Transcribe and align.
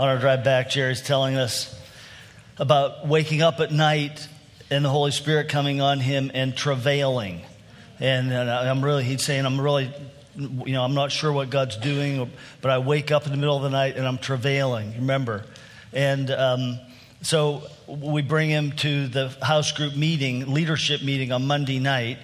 On 0.00 0.08
our 0.08 0.16
drive 0.16 0.44
back, 0.44 0.70
Jerry's 0.70 1.02
telling 1.02 1.36
us 1.36 1.78
about 2.56 3.06
waking 3.06 3.42
up 3.42 3.60
at 3.60 3.70
night 3.70 4.26
and 4.70 4.82
the 4.82 4.88
Holy 4.88 5.10
Spirit 5.10 5.50
coming 5.50 5.82
on 5.82 6.00
him 6.00 6.30
and 6.32 6.56
travailing. 6.56 7.42
And, 7.98 8.32
and 8.32 8.48
I'm 8.48 8.82
really, 8.82 9.04
he's 9.04 9.22
saying, 9.22 9.44
I'm 9.44 9.60
really, 9.60 9.92
you 10.38 10.72
know, 10.72 10.84
I'm 10.84 10.94
not 10.94 11.12
sure 11.12 11.30
what 11.30 11.50
God's 11.50 11.76
doing, 11.76 12.30
but 12.62 12.70
I 12.70 12.78
wake 12.78 13.10
up 13.10 13.26
in 13.26 13.30
the 13.30 13.36
middle 13.36 13.54
of 13.54 13.62
the 13.62 13.68
night 13.68 13.98
and 13.98 14.08
I'm 14.08 14.16
travailing, 14.16 14.94
remember? 14.94 15.44
And 15.92 16.30
um, 16.30 16.80
so 17.20 17.64
we 17.86 18.22
bring 18.22 18.48
him 18.48 18.72
to 18.76 19.06
the 19.06 19.28
house 19.42 19.72
group 19.72 19.94
meeting, 19.94 20.54
leadership 20.54 21.02
meeting 21.02 21.30
on 21.30 21.46
Monday 21.46 21.78
night. 21.78 22.16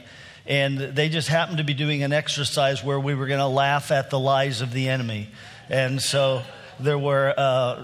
And 0.46 0.78
they 0.78 1.10
just 1.10 1.28
happened 1.28 1.58
to 1.58 1.64
be 1.64 1.74
doing 1.74 2.02
an 2.02 2.14
exercise 2.14 2.82
where 2.82 2.98
we 2.98 3.14
were 3.14 3.26
going 3.26 3.40
to 3.40 3.46
laugh 3.46 3.90
at 3.90 4.08
the 4.08 4.18
lies 4.18 4.62
of 4.62 4.72
the 4.72 4.88
enemy. 4.88 5.28
And 5.68 6.00
so 6.00 6.42
there 6.78 6.98
were 6.98 7.34
uh, 7.36 7.82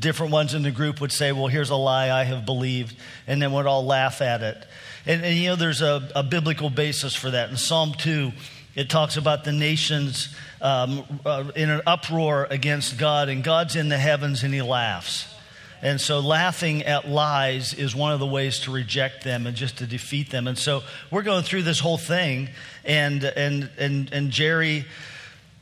different 0.00 0.32
ones 0.32 0.54
in 0.54 0.62
the 0.62 0.70
group 0.70 1.00
would 1.00 1.12
say, 1.12 1.32
Well, 1.32 1.46
here's 1.46 1.70
a 1.70 1.76
lie 1.76 2.10
I 2.10 2.24
have 2.24 2.44
believed, 2.46 2.96
and 3.26 3.40
then 3.40 3.52
would 3.52 3.66
all 3.66 3.84
laugh 3.84 4.20
at 4.20 4.42
it. 4.42 4.64
And, 5.06 5.24
and 5.24 5.36
you 5.36 5.48
know, 5.48 5.56
there's 5.56 5.82
a, 5.82 6.08
a, 6.14 6.22
biblical 6.22 6.70
basis 6.70 7.14
for 7.14 7.30
that. 7.30 7.50
In 7.50 7.56
Psalm 7.56 7.94
2, 7.96 8.32
it 8.74 8.90
talks 8.90 9.16
about 9.16 9.44
the 9.44 9.52
nations 9.52 10.34
um, 10.60 11.20
uh, 11.24 11.50
in 11.56 11.70
an 11.70 11.82
uproar 11.86 12.46
against 12.50 12.98
God, 12.98 13.28
and 13.28 13.42
God's 13.42 13.76
in 13.76 13.88
the 13.88 13.98
heavens 13.98 14.42
and 14.42 14.52
he 14.52 14.62
laughs. 14.62 15.34
And 15.80 16.00
so, 16.00 16.18
laughing 16.18 16.82
at 16.82 17.08
lies 17.08 17.72
is 17.72 17.94
one 17.94 18.12
of 18.12 18.18
the 18.18 18.26
ways 18.26 18.60
to 18.60 18.72
reject 18.72 19.22
them 19.22 19.46
and 19.46 19.56
just 19.56 19.78
to 19.78 19.86
defeat 19.86 20.30
them. 20.30 20.48
And 20.48 20.58
so, 20.58 20.82
we're 21.10 21.22
going 21.22 21.44
through 21.44 21.62
this 21.62 21.78
whole 21.78 21.98
thing, 21.98 22.48
and, 22.84 23.22
and, 23.22 23.70
and, 23.78 24.12
and 24.12 24.30
Jerry 24.30 24.86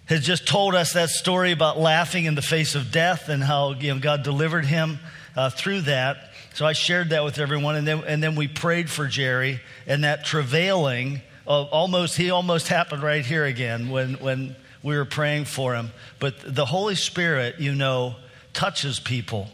has 0.07 0.25
just 0.25 0.47
told 0.47 0.75
us 0.75 0.93
that 0.93 1.11
story 1.11 1.53
about 1.53 1.79
laughing 1.79 2.25
in 2.25 2.35
the 2.35 2.43
face 2.43 2.75
of 2.75 2.91
death 2.91 3.29
and 3.29 3.43
how 3.43 3.73
you 3.73 3.93
know, 3.93 4.01
God 4.01 4.23
delivered 4.23 4.65
him 4.65 4.99
uh, 5.37 5.51
through 5.51 5.83
that. 5.83 6.31
So 6.55 6.65
I 6.65 6.73
shared 6.73 7.11
that 7.11 7.23
with 7.23 7.39
everyone, 7.39 7.77
and 7.77 7.87
then, 7.87 8.03
and 8.07 8.23
then 8.23 8.35
we 8.35 8.49
prayed 8.49 8.89
for 8.89 9.07
Jerry, 9.07 9.61
and 9.87 10.05
that 10.05 10.25
travailing, 10.25 11.21
uh, 11.47 11.65
almost 11.65 12.17
he 12.17 12.31
almost 12.31 12.69
happened 12.69 13.03
right 13.03 13.25
here 13.25 13.45
again 13.45 13.91
when, 13.91 14.15
when 14.15 14.57
we 14.83 14.97
were 14.97 15.05
praying 15.05 15.45
for 15.45 15.75
him. 15.75 15.91
But 16.19 16.35
the 16.43 16.65
Holy 16.65 16.95
Spirit, 16.95 17.61
you 17.61 17.75
know, 17.75 18.17
touches 18.55 18.99
people. 18.99 19.49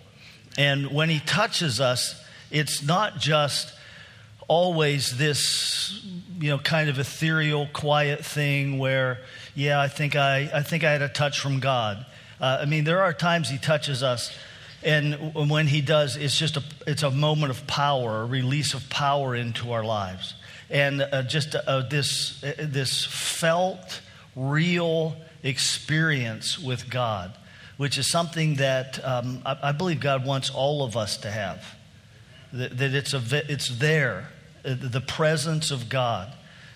And 0.57 0.93
when 0.93 1.09
he 1.09 1.19
touches 1.19 1.81
us, 1.81 2.23
it's 2.51 2.83
not 2.83 3.19
just 3.19 3.73
always 4.47 5.17
this, 5.17 6.05
you 6.39 6.51
know, 6.51 6.59
kind 6.59 6.91
of 6.91 6.99
ethereal, 6.99 7.67
quiet 7.73 8.25
thing 8.25 8.79
where 8.79 9.19
yeah, 9.55 9.81
I 9.81 9.89
think 9.89 10.17
I, 10.17 10.51
I 10.53 10.63
think 10.63 10.85
I 10.85 10.93
had 10.93 11.03
a 11.03 11.09
touch 11.09 11.41
from 11.41 11.61
God. 11.61 12.05
Uh, 12.41 12.59
I 12.63 12.65
mean, 12.65 12.85
there 12.85 13.03
are 13.03 13.13
times 13.13 13.49
He 13.49 13.59
touches 13.59 14.03
us, 14.03 14.37
and 14.83 15.35
when 15.35 15.67
He 15.67 15.81
does, 15.81 16.17
it's 16.17 16.37
just 16.37 16.57
a, 16.57 16.63
it's 16.87 17.03
a 17.03 17.11
moment 17.11 17.51
of 17.51 17.67
power, 17.67 18.23
a 18.23 18.27
release 18.27 18.75
of 18.75 18.89
power 18.89 19.35
into 19.37 19.73
our 19.73 19.85
lives, 19.85 20.35
and 20.71 21.03
uh, 21.03 21.23
just 21.23 21.55
uh, 21.55 21.83
this 21.83 22.43
uh, 22.43 22.55
this 22.59 23.05
felt, 23.05 24.01
real 24.35 25.17
experience 25.43 26.59
with 26.59 26.89
God, 26.89 27.37
which 27.77 27.99
is 27.99 28.11
something 28.11 28.57
that 28.57 29.05
um, 29.05 29.43
I, 29.45 29.59
I, 29.65 29.73
believe 29.73 30.01
God 30.01 30.25
wants 30.25 30.51
all 30.51 30.83
of 30.85 30.97
us 30.97 31.19
to 31.19 31.31
have. 31.31 31.65
That, 32.53 32.79
that 32.79 32.95
it's 32.95 33.13
a, 33.15 33.53
it's 33.53 33.69
there, 33.69 34.29
uh, 34.65 34.75
the 34.79 35.01
presence 35.01 35.71
of 35.71 35.89
God. 35.89 36.33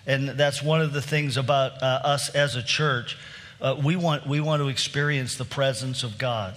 And 0.07 0.29
that's 0.29 0.63
one 0.63 0.81
of 0.81 0.93
the 0.93 1.01
things 1.01 1.35
about 1.37 1.83
uh, 1.83 1.99
us 2.03 2.29
as 2.29 2.55
a 2.55 2.63
church. 2.63 3.17
Uh, 3.59 3.75
we, 3.83 3.97
want, 3.97 4.25
we 4.25 4.39
want 4.39 4.61
to 4.61 4.69
experience 4.69 5.35
the 5.35 5.45
presence 5.45 6.03
of 6.03 6.17
God. 6.17 6.55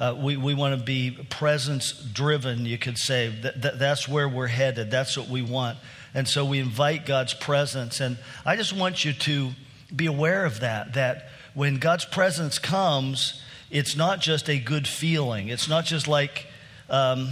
Uh, 0.00 0.16
we, 0.18 0.36
we 0.36 0.52
want 0.52 0.76
to 0.76 0.84
be 0.84 1.12
presence 1.30 1.92
driven, 1.92 2.66
you 2.66 2.76
could 2.76 2.98
say. 2.98 3.28
That, 3.28 3.62
that, 3.62 3.78
that's 3.78 4.08
where 4.08 4.28
we're 4.28 4.48
headed. 4.48 4.90
That's 4.90 5.16
what 5.16 5.28
we 5.28 5.42
want. 5.42 5.78
And 6.12 6.26
so 6.26 6.44
we 6.44 6.58
invite 6.58 7.06
God's 7.06 7.34
presence. 7.34 8.00
And 8.00 8.18
I 8.44 8.56
just 8.56 8.72
want 8.72 9.04
you 9.04 9.12
to 9.12 9.50
be 9.94 10.06
aware 10.06 10.44
of 10.44 10.60
that, 10.60 10.94
that 10.94 11.28
when 11.54 11.76
God's 11.76 12.04
presence 12.04 12.58
comes, 12.58 13.40
it's 13.70 13.94
not 13.94 14.20
just 14.20 14.50
a 14.50 14.58
good 14.58 14.88
feeling. 14.88 15.48
It's 15.50 15.68
not 15.68 15.84
just 15.84 16.08
like, 16.08 16.46
um, 16.90 17.30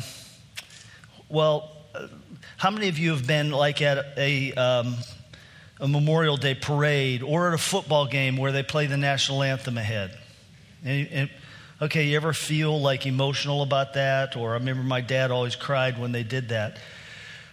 well, 1.28 1.72
uh, 1.94 2.06
how 2.56 2.70
many 2.70 2.88
of 2.88 2.98
you 2.98 3.10
have 3.10 3.26
been 3.26 3.50
like 3.50 3.82
at 3.82 4.16
a, 4.16 4.52
um, 4.54 4.94
a 5.80 5.88
Memorial 5.88 6.36
Day 6.36 6.54
parade 6.54 7.22
or 7.22 7.48
at 7.48 7.54
a 7.54 7.58
football 7.58 8.06
game 8.06 8.36
where 8.36 8.52
they 8.52 8.62
play 8.62 8.86
the 8.86 8.96
national 8.96 9.42
anthem 9.42 9.78
ahead. 9.78 10.16
And, 10.84 11.08
and, 11.10 11.30
okay, 11.80 12.04
you 12.04 12.16
ever 12.16 12.32
feel 12.32 12.80
like 12.80 13.06
emotional 13.06 13.62
about 13.62 13.94
that? 13.94 14.36
Or 14.36 14.50
I 14.50 14.54
remember 14.54 14.82
my 14.82 15.00
dad 15.00 15.30
always 15.30 15.56
cried 15.56 15.98
when 15.98 16.12
they 16.12 16.22
did 16.22 16.50
that. 16.50 16.78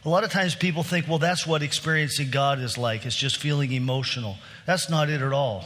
A 0.06 0.10
lot 0.10 0.24
of 0.24 0.32
times 0.32 0.56
people 0.56 0.84
think, 0.84 1.08
well, 1.08 1.20
that's 1.20 1.48
what 1.48 1.64
experiencing 1.64 2.30
God 2.30 2.60
is 2.60 2.78
like. 2.78 3.06
It's 3.06 3.16
just 3.16 3.38
feeling 3.38 3.72
emotional. 3.72 4.38
That's 4.66 4.90
not 4.90 5.10
it 5.10 5.22
at 5.22 5.34
all. 5.34 5.66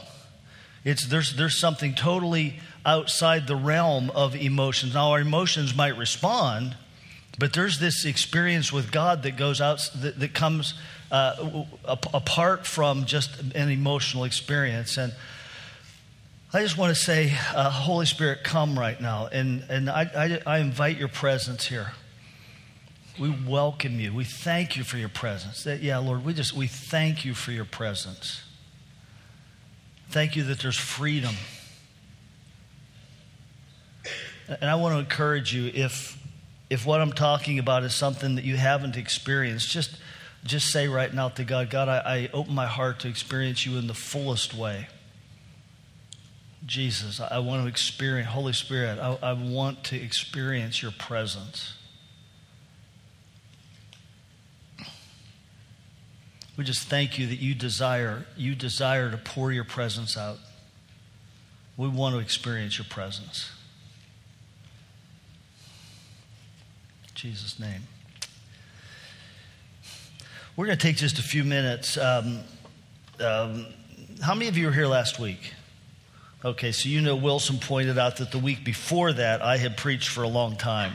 It's, 0.83 1.05
there's, 1.05 1.35
there's 1.35 1.59
something 1.59 1.93
totally 1.93 2.59
outside 2.85 3.45
the 3.45 3.55
realm 3.55 4.09
of 4.11 4.35
emotions. 4.35 4.95
Now, 4.95 5.11
our 5.11 5.19
emotions 5.19 5.75
might 5.75 5.95
respond, 5.95 6.75
but 7.37 7.53
there's 7.53 7.77
this 7.77 8.05
experience 8.05 8.73
with 8.73 8.91
God 8.91 9.23
that 9.23 9.37
goes 9.37 9.61
out, 9.61 9.79
that, 9.97 10.19
that 10.19 10.33
comes 10.33 10.73
uh, 11.11 11.65
apart 12.13 12.65
from 12.65 13.05
just 13.05 13.39
an 13.53 13.69
emotional 13.69 14.23
experience. 14.23 14.97
And 14.97 15.13
I 16.53 16.61
just 16.61 16.77
want 16.77 16.95
to 16.95 17.01
say, 17.01 17.33
uh, 17.53 17.69
Holy 17.69 18.05
Spirit, 18.05 18.43
come 18.43 18.79
right 18.79 18.99
now. 18.99 19.27
And, 19.27 19.63
and 19.69 19.89
I, 19.89 20.39
I, 20.45 20.55
I 20.55 20.57
invite 20.59 20.97
your 20.97 21.09
presence 21.09 21.67
here. 21.67 21.91
We 23.19 23.29
welcome 23.29 23.99
you. 23.99 24.13
We 24.13 24.23
thank 24.23 24.77
you 24.77 24.83
for 24.83 24.97
your 24.97 25.09
presence. 25.09 25.65
That, 25.65 25.81
yeah, 25.81 25.97
Lord, 25.97 26.23
we 26.23 26.33
just 26.33 26.53
we 26.53 26.67
thank 26.67 27.25
you 27.25 27.33
for 27.33 27.51
your 27.51 27.65
presence. 27.65 28.41
Thank 30.09 30.35
you 30.35 30.43
that 30.45 30.59
there's 30.59 30.77
freedom. 30.77 31.35
And 34.47 34.69
I 34.69 34.75
want 34.75 34.95
to 34.95 34.99
encourage 34.99 35.53
you 35.53 35.71
if 35.73 36.17
if 36.69 36.85
what 36.85 37.01
I'm 37.01 37.11
talking 37.11 37.59
about 37.59 37.83
is 37.83 37.93
something 37.93 38.35
that 38.35 38.45
you 38.45 38.55
haven't 38.55 38.95
experienced, 38.95 39.69
just 39.69 39.97
just 40.43 40.71
say 40.71 40.87
right 40.87 41.13
now 41.13 41.29
to 41.29 41.43
God, 41.43 41.69
God, 41.69 41.87
I, 41.87 41.97
I 41.99 42.29
open 42.33 42.55
my 42.55 42.65
heart 42.65 42.99
to 43.01 43.07
experience 43.07 43.65
you 43.65 43.77
in 43.77 43.87
the 43.87 43.93
fullest 43.93 44.53
way. 44.53 44.87
Jesus, 46.65 47.19
I 47.19 47.39
want 47.39 47.63
to 47.63 47.67
experience, 47.67 48.29
Holy 48.29 48.53
Spirit, 48.53 48.99
I, 48.99 49.17
I 49.21 49.33
want 49.33 49.83
to 49.85 50.01
experience 50.01 50.81
your 50.81 50.91
presence. 50.91 51.73
We 56.57 56.63
just 56.63 56.87
thank 56.87 57.17
you 57.17 57.25
that 57.27 57.39
you 57.39 57.55
desire, 57.55 58.25
you 58.37 58.53
desire 58.53 59.09
to 59.09 59.17
pour 59.17 59.51
your 59.51 59.63
presence 59.63 60.15
out. 60.15 60.37
We 61.77 61.87
want 61.87 62.13
to 62.13 62.21
experience 62.21 62.77
your 62.77 62.85
presence. 62.85 63.51
In 67.05 67.15
Jesus' 67.15 67.59
name. 67.59 67.87
We're 70.57 70.65
going 70.65 70.77
to 70.77 70.85
take 70.85 70.97
just 70.97 71.17
a 71.17 71.23
few 71.23 71.45
minutes. 71.45 71.97
Um, 71.97 72.39
um, 73.21 73.67
how 74.21 74.33
many 74.35 74.49
of 74.49 74.57
you 74.57 74.65
were 74.65 74.73
here 74.73 74.85
last 74.85 75.17
week? 75.17 75.53
Okay, 76.43 76.73
so 76.73 76.89
you 76.89 76.99
know 76.99 77.15
Wilson 77.15 77.57
pointed 77.57 77.97
out 77.97 78.17
that 78.17 78.33
the 78.33 78.37
week 78.37 78.65
before 78.65 79.13
that 79.13 79.41
I 79.41 79.55
had 79.55 79.77
preached 79.77 80.09
for 80.09 80.23
a 80.23 80.27
long 80.27 80.57
time. 80.57 80.91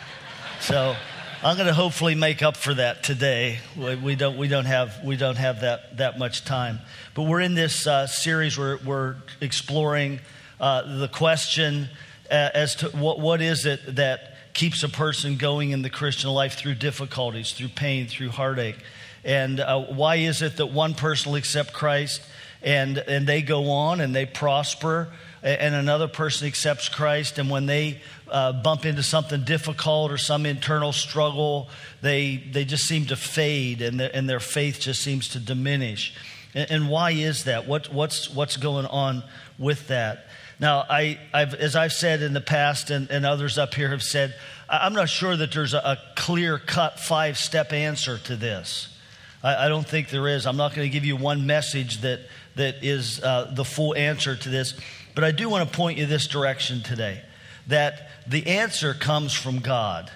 so 0.60 0.94
I'm 1.42 1.56
going 1.56 1.66
to 1.66 1.72
hopefully 1.72 2.14
make 2.14 2.42
up 2.42 2.58
for 2.58 2.74
that 2.74 3.02
today. 3.02 3.60
We, 3.74 3.96
we, 3.96 4.14
don't, 4.16 4.36
we, 4.36 4.48
don't, 4.48 4.66
have, 4.66 5.02
we 5.02 5.16
don't 5.16 5.38
have 5.38 5.62
that, 5.62 5.96
that 5.96 6.18
much 6.18 6.44
time. 6.44 6.80
But 7.14 7.22
we're 7.22 7.40
in 7.40 7.54
this 7.54 7.86
uh, 7.86 8.06
series 8.06 8.58
where 8.58 8.76
we're 8.84 9.16
exploring 9.40 10.20
uh, 10.60 10.98
the 10.98 11.08
question 11.08 11.88
uh, 12.30 12.50
as 12.52 12.74
to 12.76 12.90
what, 12.90 13.18
what 13.18 13.40
is 13.40 13.64
it 13.64 13.96
that 13.96 14.29
keeps 14.52 14.82
a 14.82 14.88
person 14.88 15.36
going 15.36 15.70
in 15.70 15.82
the 15.82 15.90
Christian 15.90 16.30
life 16.30 16.54
through 16.54 16.74
difficulties, 16.74 17.52
through 17.52 17.68
pain, 17.68 18.06
through 18.06 18.30
heartache. 18.30 18.78
And 19.24 19.60
uh, 19.60 19.80
why 19.80 20.16
is 20.16 20.42
it 20.42 20.56
that 20.56 20.66
one 20.66 20.94
person 20.94 21.32
will 21.32 21.38
accept 21.38 21.72
Christ 21.72 22.22
and, 22.62 22.98
and 22.98 23.26
they 23.26 23.42
go 23.42 23.70
on 23.70 24.00
and 24.00 24.14
they 24.14 24.26
prosper, 24.26 25.08
and 25.42 25.74
another 25.74 26.08
person 26.08 26.46
accepts 26.46 26.90
Christ, 26.90 27.38
and 27.38 27.48
when 27.48 27.64
they 27.64 28.02
uh, 28.30 28.52
bump 28.52 28.84
into 28.84 29.02
something 29.02 29.44
difficult 29.44 30.10
or 30.10 30.18
some 30.18 30.44
internal 30.44 30.92
struggle, 30.92 31.70
they, 32.02 32.36
they 32.36 32.66
just 32.66 32.86
seem 32.86 33.06
to 33.06 33.16
fade 33.16 33.80
and, 33.80 34.00
and 34.00 34.28
their 34.28 34.40
faith 34.40 34.80
just 34.80 35.00
seems 35.00 35.28
to 35.28 35.38
diminish. 35.38 36.14
And, 36.54 36.70
and 36.70 36.88
why 36.90 37.12
is 37.12 37.44
that? 37.44 37.66
What, 37.66 37.92
what's, 37.92 38.28
what's 38.28 38.58
going 38.58 38.86
on 38.86 39.22
with 39.58 39.88
that? 39.88 40.26
Now, 40.60 40.84
I, 40.88 41.18
I've, 41.32 41.54
as 41.54 41.74
I've 41.74 41.92
said 41.92 42.20
in 42.20 42.34
the 42.34 42.40
past, 42.40 42.90
and, 42.90 43.10
and 43.10 43.24
others 43.24 43.56
up 43.56 43.72
here 43.72 43.88
have 43.88 44.02
said, 44.02 44.34
I'm 44.68 44.92
not 44.92 45.08
sure 45.08 45.34
that 45.34 45.52
there's 45.52 45.72
a, 45.72 45.78
a 45.78 45.98
clear 46.16 46.58
cut 46.58 47.00
five 47.00 47.38
step 47.38 47.72
answer 47.72 48.18
to 48.18 48.36
this. 48.36 48.94
I, 49.42 49.66
I, 49.66 49.68
don't 49.68 49.88
think 49.88 50.10
there 50.10 50.28
is. 50.28 50.46
I'm 50.46 50.58
not 50.58 50.74
going 50.74 50.86
to 50.86 50.92
give 50.92 51.06
you 51.06 51.16
one 51.16 51.46
message 51.46 52.02
that, 52.02 52.20
that 52.56 52.84
is 52.84 53.22
uh, 53.22 53.50
the 53.54 53.64
full 53.64 53.96
answer 53.96 54.36
to 54.36 54.48
this, 54.50 54.78
but 55.14 55.24
I 55.24 55.30
do 55.30 55.48
want 55.48 55.68
to 55.68 55.76
point 55.76 55.98
you 55.98 56.04
this 56.04 56.26
direction 56.26 56.82
today. 56.82 57.22
that 57.66 58.10
the 58.26 58.46
answer 58.46 58.92
comes 58.92 59.32
from 59.32 59.60
God. 59.60 60.10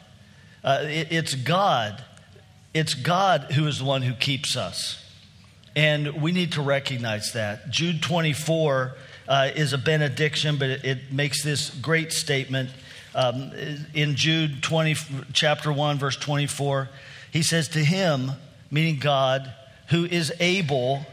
Uh, 0.62 0.80
it, 0.82 1.10
it's 1.10 1.34
God. 1.34 2.04
It's 2.74 2.92
God 2.92 3.52
who 3.52 3.66
is 3.66 3.78
the 3.78 3.84
one 3.84 4.02
who 4.02 4.12
keeps 4.12 4.56
us. 4.56 5.00
And 5.74 6.22
we 6.22 6.32
need 6.32 6.52
to 6.52 6.62
recognize 6.62 7.32
that. 7.32 7.70
Jude 7.70 8.02
24 8.02 8.94
uh, 9.28 9.50
is 9.54 9.72
a 9.72 9.78
benediction, 9.78 10.56
but 10.58 10.70
it, 10.70 10.84
it, 10.84 11.12
makes 11.12 11.42
this 11.42 11.70
great 11.70 12.12
statement. 12.12 12.70
Um, 13.14 13.52
in 13.94 14.16
Jude 14.16 14.62
20, 14.62 14.96
chapter 15.32 15.72
1, 15.72 15.98
verse 15.98 16.16
24, 16.16 16.88
he 17.32 17.42
says, 17.42 17.68
To 17.68 17.78
him, 17.78 18.32
meaning 18.70 18.98
God, 18.98 19.52
who 19.88 20.04
is 20.04 20.32
able 20.40 21.06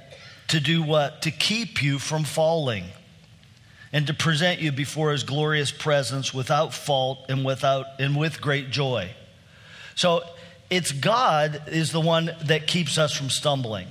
to 0.49 0.59
do 0.59 0.83
what? 0.83 1.21
To 1.23 1.31
keep 1.31 1.81
you 1.81 1.99
from 1.99 2.23
falling 2.23 2.85
and 3.93 4.07
to 4.07 4.13
present 4.13 4.59
you 4.59 4.71
before 4.71 5.11
his 5.11 5.23
glorious 5.23 5.71
presence 5.71 6.33
without 6.33 6.73
fault 6.73 7.25
and 7.29 7.45
without 7.45 7.85
and 7.99 8.15
with 8.15 8.41
great 8.41 8.69
joy. 8.71 9.11
So 9.95 10.23
it's 10.69 10.91
God 10.91 11.63
is 11.67 11.91
the 11.91 11.99
one 11.99 12.31
that 12.45 12.67
keeps 12.67 12.97
us 12.97 13.13
from 13.15 13.29
stumbling. 13.29 13.87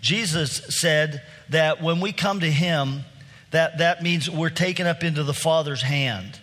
Jesus 0.00 0.56
said 0.80 1.22
that 1.50 1.82
when 1.82 2.00
we 2.00 2.12
come 2.12 2.40
to 2.40 2.50
him, 2.50 3.04
that, 3.52 3.78
that 3.78 4.02
means 4.02 4.28
we're 4.28 4.50
taken 4.50 4.86
up 4.86 5.04
into 5.04 5.22
the 5.22 5.34
Father's 5.34 5.82
hand. 5.82 6.40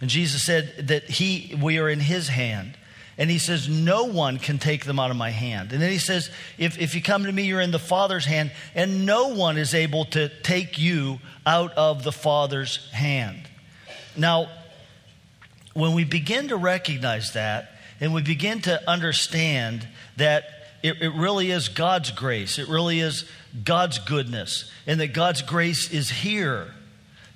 And 0.00 0.10
Jesus 0.10 0.44
said 0.44 0.88
that 0.88 1.04
he 1.04 1.56
we 1.60 1.78
are 1.78 1.88
in 1.88 2.00
his 2.00 2.28
hand. 2.28 2.76
And 3.18 3.30
he 3.30 3.38
says, 3.38 3.68
No 3.68 4.04
one 4.04 4.38
can 4.38 4.58
take 4.58 4.84
them 4.84 4.98
out 4.98 5.10
of 5.10 5.16
my 5.16 5.30
hand. 5.30 5.72
And 5.72 5.82
then 5.82 5.90
he 5.90 5.98
says, 5.98 6.30
if, 6.58 6.80
if 6.80 6.94
you 6.94 7.02
come 7.02 7.24
to 7.24 7.32
me, 7.32 7.44
you're 7.44 7.60
in 7.60 7.70
the 7.70 7.78
Father's 7.78 8.24
hand, 8.24 8.50
and 8.74 9.04
no 9.04 9.28
one 9.28 9.58
is 9.58 9.74
able 9.74 10.06
to 10.06 10.28
take 10.42 10.78
you 10.78 11.20
out 11.44 11.72
of 11.74 12.04
the 12.04 12.12
Father's 12.12 12.90
hand. 12.90 13.42
Now, 14.16 14.48
when 15.74 15.92
we 15.92 16.04
begin 16.04 16.48
to 16.48 16.56
recognize 16.56 17.34
that, 17.34 17.72
and 18.00 18.12
we 18.12 18.22
begin 18.22 18.60
to 18.62 18.90
understand 18.90 19.86
that 20.16 20.44
it, 20.82 21.00
it 21.00 21.12
really 21.14 21.50
is 21.50 21.68
God's 21.68 22.10
grace, 22.10 22.58
it 22.58 22.68
really 22.68 23.00
is 23.00 23.24
God's 23.64 23.98
goodness, 23.98 24.70
and 24.86 25.00
that 25.00 25.14
God's 25.14 25.42
grace 25.42 25.90
is 25.90 26.10
here. 26.10 26.72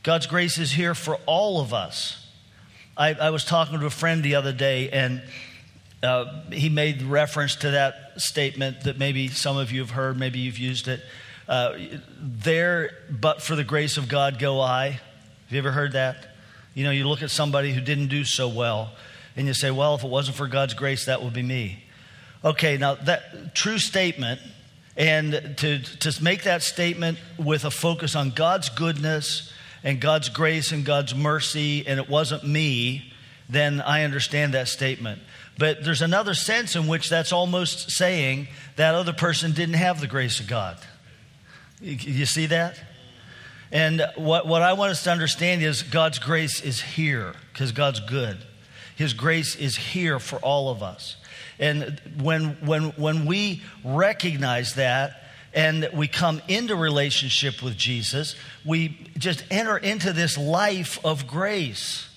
God's 0.03 0.27
grace 0.27 0.59
is 0.59 0.73
here 0.73 0.95
for 0.95 1.19
all 1.27 1.61
of 1.61 1.75
us. 1.75 2.25
I, 2.97 3.15
I 3.15 3.31
was 3.31 3.45
talking 3.45 3.79
to 3.79 3.87
a 3.87 3.91
friend 3.91 4.23
the 4.23 4.37
other 4.37 4.53
day, 4.53 4.89
and 4.91 5.23
uh, 6.03 6.43
he 6.51 6.69
made 6.69 7.03
reference 7.03 7.57
to 7.57 7.73
that 7.73 8.13
statement 8.17 8.83
that 8.83 8.99
maybe 8.99 9.29
some 9.29 9.57
of 9.57 9.73
you 9.73 9.81
have 9.81 9.91
heard, 9.91 10.19
maybe 10.19 10.39
you've 10.39 10.59
used 10.59 10.89
it. 10.89 11.01
Uh, 11.49 11.77
there, 12.19 12.91
but 13.11 13.43
for 13.43 13.55
the 13.55 13.65
grace 13.65 13.97
of 13.97 14.09
God, 14.09 14.39
go 14.39 14.61
I. 14.61 14.91
Have 14.91 15.01
you 15.51 15.59
ever 15.59 15.73
heard 15.73 15.93
that? 15.93 16.29
You 16.75 16.85
know, 16.85 16.91
you 16.91 17.09
look 17.09 17.23
at 17.23 17.31
somebody 17.31 17.73
who 17.73 17.81
didn't 17.81 18.09
do 18.09 18.25
so 18.25 18.49
well, 18.49 18.93
and 19.37 19.47
you 19.47 19.55
say, 19.55 19.71
well, 19.71 19.95
if 19.95 20.05
it 20.05 20.11
wasn't 20.11 20.37
for 20.37 20.47
God's 20.47 20.75
grace, 20.75 21.07
that 21.07 21.23
would 21.23 21.33
be 21.33 21.43
me. 21.43 21.85
Okay, 22.47 22.77
now 22.77 22.95
that 22.95 23.57
true 23.57 23.79
statement, 23.79 24.41
and 24.97 25.33
to, 25.57 25.81
to 25.81 26.23
make 26.23 26.45
that 26.45 26.63
statement 26.63 27.19
with 27.37 27.65
a 27.65 27.73
focus 27.73 28.15
on 28.15 28.31
God's 28.31 28.69
goodness 28.69 29.53
and 29.83 30.01
God's 30.01 30.29
grace 30.29 30.71
and 30.71 30.85
God's 30.85 31.13
mercy, 31.13 31.85
and 31.89 31.99
it 31.99 32.09
wasn't 32.09 32.47
me, 32.47 33.13
then 33.49 33.81
I 33.81 34.05
understand 34.05 34.55
that 34.55 34.69
statement. 34.69 35.21
But 35.59 35.83
there's 35.85 36.03
another 36.03 36.35
sense 36.35 36.77
in 36.77 36.87
which 36.87 37.09
that's 37.09 37.33
almost 37.33 37.91
saying 37.91 38.47
that 38.77 38.95
other 38.95 39.13
person 39.13 39.51
didn't 39.51 39.75
have 39.75 40.01
the 40.01 40.07
grace 40.07 40.39
of 40.39 40.47
God. 40.47 40.79
You 41.81 42.27
see 42.27 42.47
that? 42.47 42.81
And 43.73 44.07
what, 44.15 44.47
what 44.47 44.63
I 44.63 44.75
want 44.75 44.93
us 44.93 45.03
to 45.03 45.11
understand 45.11 45.65
is 45.65 45.83
God's 45.83 46.21
grace 46.21 46.61
is 46.61 46.81
here 46.81 47.35
because 47.53 47.73
God's 47.73 47.99
good. 47.99 48.39
His 48.95 49.15
grace 49.15 49.57
is 49.57 49.77
here 49.77 50.21
for 50.21 50.37
all 50.37 50.71
of 50.71 50.85
us. 50.85 51.17
And 51.59 52.01
when, 52.21 52.51
when, 52.67 52.91
when 52.93 53.27
we 53.27 53.63
recognize 53.85 54.75
that 54.75 55.23
and 55.55 55.89
we 55.95 56.07
come 56.07 56.43
into 56.49 56.77
relationship 56.77 57.63
with 57.63 57.77
Jesus, 57.77 58.37
we 58.65 59.11
just 59.17 59.45
enter 59.51 59.77
into 59.77 60.13
this 60.13 60.37
life 60.37 60.99
of 61.05 61.27
grace 61.27 62.09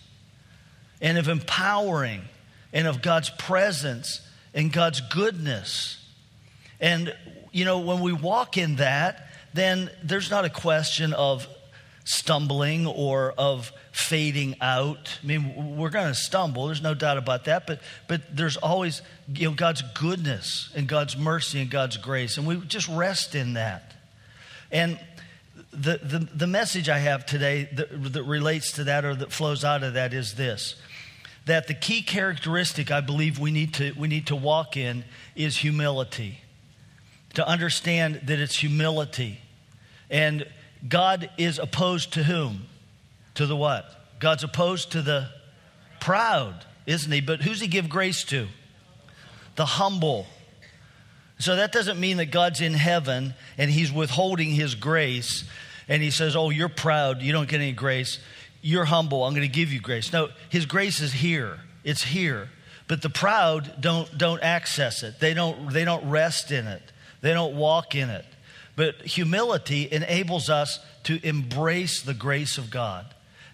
and 1.02 1.18
of 1.18 1.30
empowering 1.30 2.22
and 2.74 2.88
of 2.88 3.02
God's 3.02 3.30
presence 3.30 4.22
and 4.54 4.74
God's 4.74 5.02
goodness. 5.02 6.06
And, 6.82 7.16
you 7.52 7.66
know, 7.66 7.80
when 7.80 8.02
we 8.02 8.14
walk 8.14 8.58
in 8.58 8.76
that, 8.78 9.30
then 9.54 9.90
there's 10.04 10.30
not 10.30 10.46
a 10.46 10.50
question 10.50 11.14
of 11.14 11.48
stumbling 12.10 12.88
or 12.88 13.36
of 13.38 13.72
fading 13.92 14.56
out. 14.62 15.20
I 15.22 15.28
mean, 15.28 15.78
we're 15.78 15.92
going 15.92 16.08
to 16.08 16.16
stumble, 16.16 16.66
there's 16.66 16.82
no 16.82 16.96
doubt 16.96 17.20
about 17.20 17.46
that, 17.46 17.68
but, 17.68 17.82
but 18.08 18.36
there's 18.36 18.58
always, 18.58 19.04
you 19.32 19.48
know, 19.48 19.54
God's 19.54 19.84
goodness 19.94 20.72
and 20.76 20.88
God's 20.88 21.16
mercy 21.16 21.62
and 21.62 21.70
God's 21.70 21.98
grace, 21.98 22.40
and 22.40 22.48
we 22.48 22.58
just 22.62 22.88
rest 22.88 23.36
in 23.36 23.54
that. 23.54 23.94
And 24.72 25.00
the, 25.72 26.00
the, 26.02 26.28
the 26.34 26.48
message 26.48 26.90
I 26.90 26.98
have 26.98 27.28
today 27.28 27.70
that, 27.74 28.14
that 28.14 28.24
relates 28.24 28.72
to 28.74 28.86
that 28.86 29.06
or 29.06 29.14
that 29.14 29.32
flows 29.32 29.64
out 29.64 29.84
of 29.84 29.94
that 29.94 30.12
is 30.12 30.34
this 30.34 30.82
that 31.46 31.68
the 31.68 31.74
key 31.74 32.02
characteristic 32.02 32.92
I 32.92 33.02
believe 33.02 33.40
we 33.40 33.50
need 33.50 33.74
to, 33.76 33.94
we 33.94 34.08
need 34.08 34.28
to 34.28 34.36
walk 34.36 34.78
in 34.78 35.04
is 35.36 35.58
humility. 35.58 36.42
To 37.36 37.48
understand 37.48 38.22
that 38.26 38.40
it's 38.40 38.58
humility. 38.58 39.40
And 40.12 40.46
God 40.88 41.30
is 41.38 41.60
opposed 41.60 42.14
to 42.14 42.24
whom? 42.24 42.66
To 43.36 43.46
the 43.46 43.56
what? 43.56 44.20
God's 44.20 44.44
opposed 44.44 44.92
to 44.94 45.02
the 45.02 45.30
proud, 46.00 46.66
isn't 46.86 47.12
he? 47.12 47.22
But 47.22 47.42
who's 47.42 47.60
he 47.60 47.68
give 47.68 47.90
grace 47.90 48.24
to? 48.26 48.48
The 49.56 49.66
humble. 49.66 50.26
So 51.40 51.56
that 51.56 51.72
doesn't 51.72 52.00
mean 52.00 52.18
that 52.18 52.28
God's 52.28 52.62
in 52.62 52.74
heaven 52.74 53.34
and 53.58 53.72
he's 53.72 53.92
withholding 53.92 54.52
his 54.52 54.76
grace 54.76 55.46
and 55.88 56.04
he 56.04 56.12
says, 56.12 56.36
Oh, 56.36 56.50
you're 56.50 56.70
proud, 56.70 57.22
you 57.22 57.32
don't 57.32 57.50
get 57.50 57.62
any 57.62 57.72
grace 57.72 58.20
you're 58.62 58.86
humble 58.86 59.24
i'm 59.24 59.34
going 59.34 59.48
to 59.48 59.54
give 59.54 59.72
you 59.72 59.80
grace 59.80 60.12
no 60.12 60.30
his 60.50 60.66
grace 60.66 61.02
is 61.02 61.14
here 61.14 61.60
it's 61.84 62.04
here 62.04 62.50
but 62.88 63.02
the 63.02 63.10
proud 63.10 63.74
don't 63.80 64.18
don't 64.18 64.42
access 64.42 65.04
it 65.04 65.20
they 65.20 65.34
don't 65.34 65.72
they 65.72 65.86
don't 65.86 66.08
rest 66.10 66.52
in 66.52 66.68
it 66.68 66.82
they 67.22 67.34
don't 67.34 67.56
walk 67.56 67.96
in 67.96 68.10
it 68.10 68.26
but 68.76 68.96
humility 69.02 69.88
enables 69.92 70.50
us 70.50 70.80
to 71.04 71.26
embrace 71.26 72.02
the 72.02 72.14
grace 72.14 72.58
of 72.58 72.70
god 72.70 73.06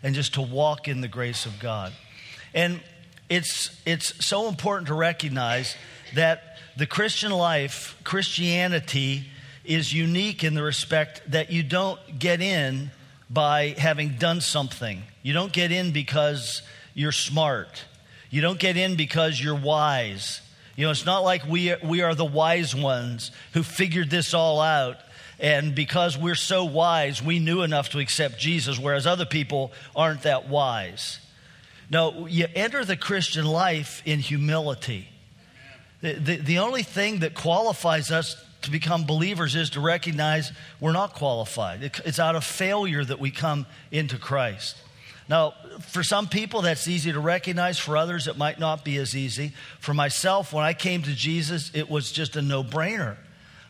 and 0.03 0.15
just 0.15 0.33
to 0.35 0.41
walk 0.41 0.87
in 0.87 1.01
the 1.01 1.07
grace 1.07 1.45
of 1.45 1.59
god 1.59 1.91
and 2.53 2.79
it's 3.29 3.69
it's 3.85 4.25
so 4.25 4.47
important 4.47 4.87
to 4.87 4.93
recognize 4.93 5.75
that 6.13 6.57
the 6.77 6.85
christian 6.85 7.31
life 7.31 7.99
christianity 8.03 9.25
is 9.65 9.93
unique 9.93 10.43
in 10.43 10.53
the 10.53 10.63
respect 10.63 11.21
that 11.31 11.51
you 11.51 11.63
don't 11.63 11.99
get 12.19 12.41
in 12.41 12.91
by 13.29 13.75
having 13.77 14.15
done 14.17 14.41
something. 14.41 15.03
You 15.23 15.33
don't 15.33 15.51
get 15.51 15.71
in 15.71 15.91
because 15.91 16.61
you're 16.93 17.11
smart. 17.11 17.85
You 18.29 18.41
don't 18.41 18.59
get 18.59 18.77
in 18.77 18.95
because 18.95 19.41
you're 19.41 19.55
wise. 19.55 20.41
You 20.75 20.85
know, 20.85 20.91
it's 20.91 21.05
not 21.05 21.23
like 21.23 21.45
we 21.47 21.73
we 21.83 22.01
are 22.01 22.15
the 22.15 22.25
wise 22.25 22.75
ones 22.75 23.31
who 23.53 23.63
figured 23.63 24.09
this 24.09 24.33
all 24.33 24.59
out. 24.59 24.97
And 25.39 25.75
because 25.75 26.17
we're 26.17 26.35
so 26.35 26.63
wise, 26.63 27.21
we 27.21 27.39
knew 27.39 27.61
enough 27.61 27.89
to 27.89 27.99
accept 27.99 28.39
Jesus, 28.39 28.79
whereas 28.79 29.05
other 29.05 29.25
people 29.25 29.71
aren't 29.95 30.23
that 30.23 30.47
wise. 30.47 31.19
No, 31.89 32.25
you 32.27 32.47
enter 32.55 32.85
the 32.85 32.97
Christian 32.97 33.45
life 33.45 34.01
in 34.05 34.19
humility. 34.19 35.07
The, 36.01 36.13
the, 36.13 36.35
the 36.37 36.59
only 36.59 36.83
thing 36.83 37.19
that 37.19 37.35
qualifies 37.35 38.11
us 38.11 38.43
to 38.63 38.71
become 38.71 39.05
believers 39.05 39.55
is 39.55 39.71
to 39.71 39.79
recognize 39.79 40.51
we're 40.79 40.91
not 40.91 41.13
qualified. 41.13 41.83
It's 42.05 42.19
out 42.19 42.35
of 42.35 42.43
failure 42.43 43.03
that 43.03 43.19
we 43.19 43.29
come 43.29 43.65
into 43.91 44.17
Christ. 44.17 44.77
Now, 45.27 45.53
for 45.81 46.03
some 46.03 46.27
people, 46.27 46.61
that's 46.61 46.87
easy 46.87 47.11
to 47.11 47.19
recognize. 47.19 47.79
For 47.79 47.97
others, 47.97 48.27
it 48.27 48.37
might 48.37 48.59
not 48.59 48.85
be 48.85 48.97
as 48.97 49.15
easy. 49.15 49.53
For 49.79 49.93
myself, 49.93 50.53
when 50.53 50.63
I 50.63 50.73
came 50.73 51.01
to 51.03 51.13
Jesus, 51.13 51.71
it 51.73 51.89
was 51.89 52.11
just 52.11 52.35
a 52.35 52.41
no 52.41 52.63
brainer. 52.63 53.17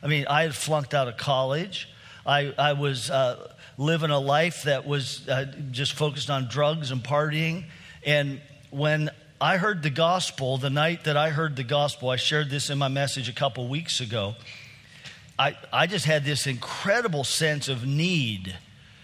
I 0.03 0.07
mean, 0.07 0.25
I 0.27 0.43
had 0.43 0.55
flunked 0.55 0.93
out 0.93 1.07
of 1.07 1.17
college. 1.17 1.89
I, 2.25 2.53
I 2.57 2.73
was 2.73 3.09
uh, 3.09 3.51
living 3.77 4.09
a 4.09 4.19
life 4.19 4.63
that 4.63 4.85
was 4.85 5.27
uh, 5.27 5.45
just 5.71 5.93
focused 5.93 6.29
on 6.29 6.47
drugs 6.47 6.91
and 6.91 7.03
partying. 7.03 7.65
And 8.05 8.41
when 8.71 9.09
I 9.39 9.57
heard 9.57 9.83
the 9.83 9.89
gospel, 9.89 10.57
the 10.57 10.69
night 10.69 11.03
that 11.03 11.17
I 11.17 11.29
heard 11.29 11.55
the 11.55 11.63
gospel, 11.63 12.09
I 12.09 12.15
shared 12.15 12.49
this 12.49 12.69
in 12.69 12.77
my 12.77 12.87
message 12.87 13.29
a 13.29 13.33
couple 13.33 13.67
weeks 13.67 13.99
ago. 14.01 14.35
I, 15.37 15.57
I 15.71 15.87
just 15.87 16.05
had 16.05 16.23
this 16.23 16.47
incredible 16.47 17.23
sense 17.23 17.67
of 17.67 17.85
need. 17.85 18.55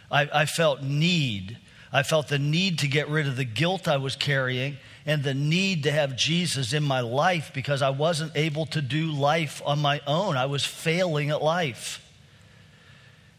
I, 0.10 0.29
I 0.33 0.45
felt 0.45 0.81
need. 0.81 1.57
I 1.91 2.03
felt 2.03 2.29
the 2.29 2.39
need 2.39 2.79
to 2.79 2.88
get 2.88 3.10
rid 3.10 3.27
of 3.27 3.36
the 3.36 3.43
guilt 3.43 3.88
I 3.88 3.98
was 3.98 4.15
carrying 4.15 4.77
and 5.05 5.24
the 5.24 5.34
need 5.34 5.84
to 5.84 5.91
have 5.91 6.15
Jesus 6.15 6.74
in 6.74 6.84
my 6.84 7.00
life 7.00 7.51
because 7.53 7.81
I 7.81 7.89
wasn't 7.89 8.34
able 8.36 8.65
to 8.67 8.81
do 8.81 9.12
life 9.12 9.62
on 9.65 9.79
my 9.79 10.01
own. 10.05 10.38
I 10.38 10.46
was 10.46 10.65
failing 10.65 11.29
at 11.31 11.41
life. 11.41 12.05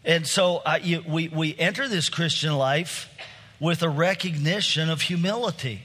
And 0.04 0.26
so 0.26 0.61
I, 0.66 0.78
you, 0.78 1.04
we, 1.07 1.28
we 1.28 1.57
enter 1.57 1.87
this 1.87 2.09
Christian 2.09 2.54
life 2.54 3.09
with 3.61 3.83
a 3.83 3.88
recognition 3.88 4.90
of 4.90 5.02
humility. 5.02 5.83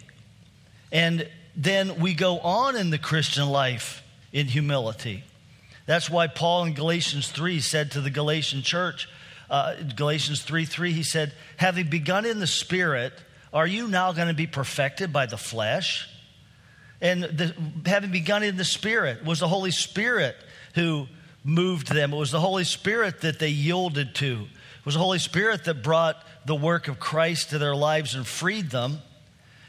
And 0.92 1.30
then 1.56 2.00
we 2.00 2.16
go 2.16 2.40
on 2.40 2.76
in 2.76 2.90
the 2.90 2.98
Christian 2.98 3.48
life 3.48 4.04
in 4.34 4.48
humility. 4.48 5.24
That's 5.86 6.10
why 6.10 6.28
Paul 6.28 6.66
in 6.66 6.74
Galatians 6.74 7.32
3 7.32 7.60
said 7.60 7.92
to 7.92 8.02
the 8.02 8.10
Galatian 8.10 8.64
church, 8.64 9.08
uh, 9.50 9.76
Galatians 9.96 10.42
3 10.42 10.66
3, 10.66 10.92
he 10.92 11.04
said, 11.04 11.34
Having 11.58 11.90
begun 11.90 12.26
in 12.26 12.40
the 12.40 12.48
Spirit, 12.48 13.14
are 13.58 13.66
you 13.66 13.88
now 13.88 14.14
going 14.14 14.28
to 14.28 14.36
be 14.36 14.46
perfected 14.46 15.12
by 15.12 15.26
the 15.26 15.36
flesh? 15.36 16.08
And 17.02 17.24
the, 17.24 17.56
having 17.88 18.12
begun 18.12 18.44
in 18.44 18.56
the 18.56 18.64
Spirit, 18.64 19.26
was 19.26 19.40
the 19.40 19.48
Holy 19.48 19.72
Spirit 19.72 20.36
who 20.76 21.08
moved 21.44 21.92
them. 21.92 22.14
It 22.14 22.18
was 22.18 22.30
the 22.30 22.40
Holy 22.40 22.66
Spirit 22.66 23.22
that 23.22 23.40
they 23.40 23.50
yielded 23.50 24.14
to. 24.16 24.44
It 24.44 24.86
was 24.86 24.94
the 24.94 25.00
Holy 25.00 25.18
Spirit 25.18 25.64
that 25.64 25.82
brought 25.82 26.24
the 26.46 26.54
work 26.54 26.88
of 26.88 27.00
Christ 27.00 27.50
to 27.50 27.58
their 27.58 27.76
lives 27.76 28.14
and 28.14 28.28
freed 28.28 28.70
them. 28.70 29.00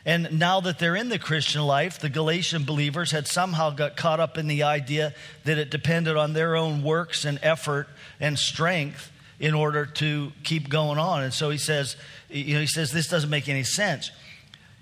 And 0.04 0.38
now 0.38 0.61
that 0.61 0.78
they're 0.78 0.95
in 0.95 1.09
the 1.09 1.18
Christian 1.18 1.62
life, 1.62 1.99
the 1.99 2.11
Galatian 2.11 2.64
believers 2.64 3.11
had 3.11 3.26
somehow 3.26 3.71
got 3.71 3.97
caught 3.97 4.21
up 4.21 4.37
in 4.37 4.49
the 4.49 4.64
idea 4.64 5.14
that 5.45 5.57
it 5.57 5.71
depended 5.71 6.18
on 6.18 6.35
their 6.35 6.57
own 6.57 6.83
works 6.83 7.25
and 7.25 7.38
effort 7.42 7.88
and 8.21 8.38
strength 8.38 9.11
in 9.40 9.54
order 9.54 9.87
to 9.87 10.33
keep 10.42 10.68
going 10.68 10.99
on. 10.99 11.23
And 11.23 11.33
so 11.33 11.50
he 11.50 11.59
says, 11.59 11.97
you 12.28 12.54
know, 12.54 12.61
he 12.61 12.66
says 12.66 12.92
this 12.92 13.09
doesn't 13.09 13.30
make 13.30 13.49
any 13.49 13.62
sense. 13.62 14.11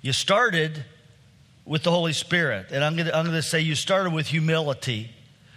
You 0.02 0.12
started 0.12 0.84
with 1.64 1.82
the 1.82 1.90
Holy 1.90 2.12
Spirit, 2.12 2.66
and 2.70 2.84
I'm 2.84 2.94
going 2.94 3.06
to, 3.06 3.16
I'm 3.16 3.26
to 3.26 3.42
say 3.42 3.60
you 3.60 3.75
started 3.75 4.12
with 4.12 4.28
humility, 4.28 5.10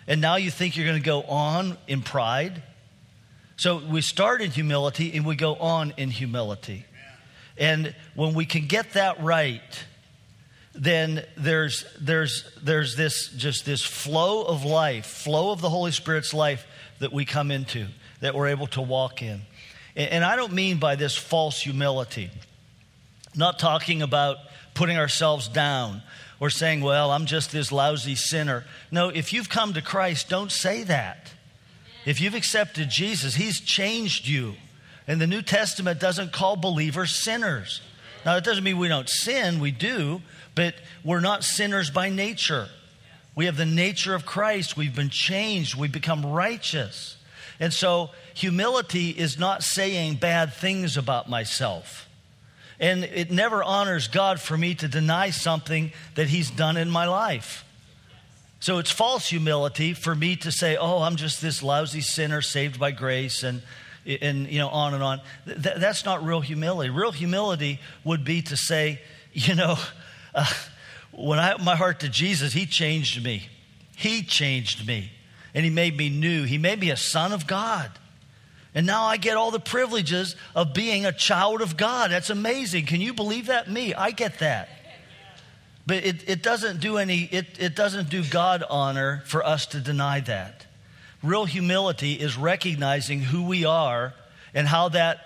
and 0.08 0.20
now 0.20 0.38
you 0.38 0.50
think 0.50 0.76
you're 0.76 0.88
going 0.88 1.00
to 1.00 1.06
go 1.06 1.22
on 1.24 1.78
in 1.88 2.02
pride. 2.02 2.64
So 3.58 3.78
we 3.78 4.02
start 4.02 4.42
in 4.42 4.52
humility 4.52 5.12
and 5.14 5.26
we 5.26 5.36
go 5.36 5.56
on 5.56 5.94
in 5.98 6.10
humility. 6.10 6.86
And 7.58 7.94
when 8.16 8.34
we 8.34 8.46
can 8.46 8.68
get 8.68 8.94
that 8.94 9.22
right, 9.22 9.86
then 10.74 11.26
there's 11.36 11.84
there's 12.00 12.50
there's 12.64 12.96
this 12.96 13.28
just 13.30 13.66
this 13.66 13.84
flow 13.84 14.44
of 14.44 14.64
life, 14.64 15.06
flow 15.06 15.52
of 15.52 15.60
the 15.60 15.70
Holy 15.70 15.92
Spirit's 15.92 16.34
life 16.34 16.66
that 17.00 17.12
we 17.12 17.26
come 17.26 17.52
into, 17.52 17.88
that 18.22 18.36
we're 18.36 18.48
able 18.48 18.68
to 18.68 18.82
walk 18.82 19.22
in. 19.22 19.42
And, 19.96 20.24
I 20.24 20.36
don't 20.36 20.54
mean 20.54 20.78
by 20.78 20.96
this 20.96 21.18
false 21.18 21.62
humility. 21.62 22.30
Not 23.36 23.60
talking 23.60 24.02
about 24.02 24.38
putting 24.74 24.98
ourselves 24.98 25.48
down 25.48 26.02
or 26.40 26.50
saying, 26.50 26.82
well, 26.82 27.12
I'm 27.12 27.26
just 27.26 27.52
this 27.52 27.72
lousy 27.72 28.16
sinner. 28.16 28.64
No, 28.92 29.10
if 29.10 29.34
you've 29.34 29.50
come 29.50 29.74
to 29.74 29.82
Christ, 29.82 30.30
don't 30.30 30.52
say 30.52 30.84
that. 30.84 31.34
If 32.06 32.22
you've 32.22 32.36
accepted 32.36 32.90
Jesus, 32.90 33.36
He's 33.36 33.60
changed 33.60 34.28
you. 34.28 34.56
And 35.08 35.20
the 35.20 35.28
New 35.28 35.42
Testament 35.42 36.00
doesn't 36.00 36.32
call 36.32 36.56
believers 36.56 37.22
sinners. 37.24 37.82
Now, 38.26 38.36
that 38.36 38.44
doesn't 38.44 38.64
mean 38.64 38.78
we 38.78 38.88
don't 38.88 39.10
sin, 39.10 39.60
we 39.60 39.72
do, 39.72 40.22
but 40.56 40.76
we're 41.04 41.20
not 41.20 41.44
sinners 41.44 41.90
by 41.90 42.10
nature. 42.10 42.68
We 43.40 43.46
have 43.46 43.56
the 43.56 43.66
nature 43.66 44.16
of 44.16 44.26
Christ. 44.26 44.76
We've 44.76 44.94
been 44.94 45.10
changed. 45.10 45.74
We've 45.74 45.90
become 45.90 46.26
righteous. 46.26 47.16
And 47.58 47.74
so, 47.74 48.10
humility 48.34 49.12
is 49.12 49.40
not 49.40 49.64
saying 49.64 50.16
bad 50.16 50.52
things 50.52 50.98
about 50.98 51.30
myself. 51.30 52.10
And 52.82 53.06
it 53.06 53.32
never 53.32 53.64
honors 53.64 54.10
God 54.10 54.42
for 54.42 54.58
me 54.58 54.76
to 54.76 54.90
deny 54.90 55.30
something 55.30 55.94
that 56.16 56.28
He's 56.28 56.52
done 56.52 56.76
in 56.76 56.90
my 56.90 57.06
life. 57.06 57.64
So 58.60 58.78
it's 58.78 58.92
false 58.92 59.30
humility 59.30 59.94
for 59.94 60.14
me 60.14 60.36
to 60.36 60.52
say, 60.52 60.76
oh, 60.76 61.02
I'm 61.02 61.16
just 61.16 61.42
this 61.42 61.64
lousy 61.64 62.02
sinner 62.02 62.42
saved 62.42 62.78
by 62.78 62.92
grace 62.92 63.44
and 63.44 63.62
and 64.06 64.50
you 64.50 64.60
know 64.60 64.68
on 64.68 64.94
and 64.94 65.02
on 65.02 65.22
Th- 65.46 65.78
that's 65.78 66.04
not 66.04 66.26
real 66.26 66.42
humility 66.42 66.90
real 66.90 67.12
humility 67.14 67.80
would 68.04 68.26
be 68.26 68.42
to 68.42 68.58
say 68.58 69.00
you 69.32 69.56
know 69.56 69.78
uh, 70.36 70.46
when 71.20 71.40
i 71.40 71.56
my 71.58 71.76
heart 71.76 72.00
to 72.02 72.10
jesus 72.10 72.54
he 72.54 72.66
changed 72.66 73.24
me. 73.24 73.50
He 73.96 74.24
changed 74.24 74.88
me. 74.88 75.12
And 75.54 75.66
he 75.66 75.72
made 75.72 75.98
me 75.98 76.10
new. 76.10 76.44
He 76.44 76.58
made 76.58 76.80
me 76.80 76.90
a 76.90 76.98
son 76.98 77.34
of 77.34 77.48
god. 77.48 77.92
And 78.74 78.86
now 78.86 79.04
i 79.04 79.18
get 79.18 79.36
all 79.36 79.52
the 79.52 79.60
privileges 79.60 80.36
of 80.56 80.74
being 80.74 81.06
a 81.06 81.12
child 81.12 81.62
of 81.62 81.76
god. 81.76 82.12
That's 82.12 82.30
amazing. 82.30 82.86
Can 82.86 83.02
you 83.02 83.14
believe 83.14 83.48
that? 83.48 83.70
Me 83.70 83.94
i 83.94 84.12
get 84.12 84.40
that. 84.40 84.70
But 85.86 86.06
it, 86.06 86.30
it 86.30 86.44
doesn't 86.44 86.80
do 86.80 86.98
any 86.98 87.24
it, 87.24 87.58
it 87.60 87.76
doesn't 87.76 88.10
do 88.10 88.24
god 88.24 88.64
honor 88.70 89.24
for 89.26 89.46
us 89.46 89.66
to 89.68 89.80
deny 89.80 90.22
that. 90.22 90.66
Real 91.22 91.46
humility 91.46 92.14
is 92.14 92.38
recognizing 92.38 93.20
who 93.20 93.44
we 93.44 93.66
are 93.66 94.14
and 94.54 94.68
how 94.68 94.90
that 94.90 95.20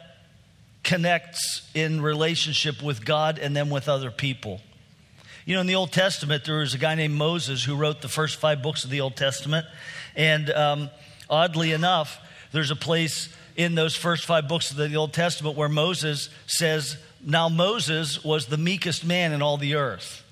connects 0.84 1.70
in 1.74 2.02
relationship 2.02 2.82
with 2.82 3.06
God 3.06 3.40
and 3.40 3.56
then 3.56 3.70
with 3.70 3.88
other 3.88 4.12
people. 4.12 4.62
You 5.46 5.56
know, 5.56 5.62
in 5.62 5.68
the 5.68 5.76
Old 5.76 5.92
Testament, 5.92 6.46
there 6.46 6.60
was 6.60 6.74
a 6.74 6.78
guy 6.78 6.96
named 6.96 7.16
Moses 7.16 7.64
who 7.64 7.76
wrote 7.76 8.02
the 8.02 8.08
first 8.08 8.40
five 8.40 8.62
books 8.62 8.86
of 8.86 8.90
the 8.90 9.02
Old 9.02 9.18
Testament. 9.18 9.66
And 10.16 10.50
um, 10.50 10.90
oddly 11.30 11.74
enough, 11.74 12.20
there's 12.54 12.72
a 12.72 12.78
place 12.78 13.28
in 13.58 13.76
those 13.76 13.94
first 13.94 14.26
five 14.26 14.48
books 14.48 14.72
of 14.72 14.78
the 14.78 14.96
Old 14.96 15.12
Testament 15.12 15.58
where 15.58 15.68
Moses 15.68 16.30
says, 16.48 16.98
Now 17.22 17.50
Moses 17.50 18.24
was 18.24 18.46
the 18.46 18.58
meekest 18.58 19.04
man 19.04 19.34
in 19.34 19.42
all 19.42 19.58
the 19.58 19.76
earth. 19.76 20.24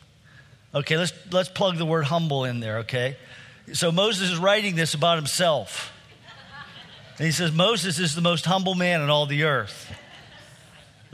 Okay, 0.74 0.96
let's, 0.98 1.12
let's 1.32 1.50
plug 1.50 1.78
the 1.78 1.86
word 1.86 2.06
humble 2.06 2.46
in 2.46 2.62
there, 2.62 2.80
okay? 2.80 3.18
So 3.74 3.92
Moses 3.92 4.32
is 4.32 4.38
writing 4.38 4.78
this 4.78 4.94
about 4.94 5.18
himself. 5.18 5.92
And 7.18 7.26
he 7.26 7.34
says, 7.34 7.52
Moses 7.52 8.00
is 8.00 8.16
the 8.16 8.22
most 8.22 8.46
humble 8.46 8.76
man 8.76 9.02
in 9.02 9.10
all 9.10 9.26
the 9.26 9.44
earth. 9.44 9.94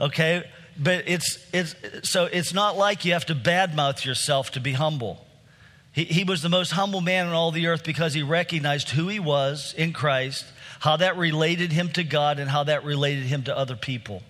Okay? 0.00 0.44
But 0.78 1.04
it's, 1.08 1.38
it's, 1.52 1.74
so 2.08 2.26
it's 2.26 2.54
not 2.54 2.76
like 2.76 3.04
you 3.04 3.12
have 3.12 3.26
to 3.26 3.34
badmouth 3.34 4.04
yourself 4.04 4.52
to 4.52 4.60
be 4.60 4.72
humble. 4.72 5.24
He, 5.92 6.04
he 6.04 6.24
was 6.24 6.42
the 6.42 6.48
most 6.48 6.70
humble 6.70 7.00
man 7.00 7.26
in 7.26 7.32
all 7.32 7.50
the 7.50 7.66
earth 7.66 7.84
because 7.84 8.14
he 8.14 8.22
recognized 8.22 8.90
who 8.90 9.08
he 9.08 9.18
was 9.18 9.74
in 9.76 9.92
Christ, 9.92 10.44
how 10.80 10.96
that 10.98 11.16
related 11.16 11.72
him 11.72 11.88
to 11.90 12.04
God, 12.04 12.38
and 12.38 12.48
how 12.48 12.64
that 12.64 12.84
related 12.84 13.24
him 13.24 13.42
to 13.44 13.56
other 13.56 13.74
people. 13.74 14.22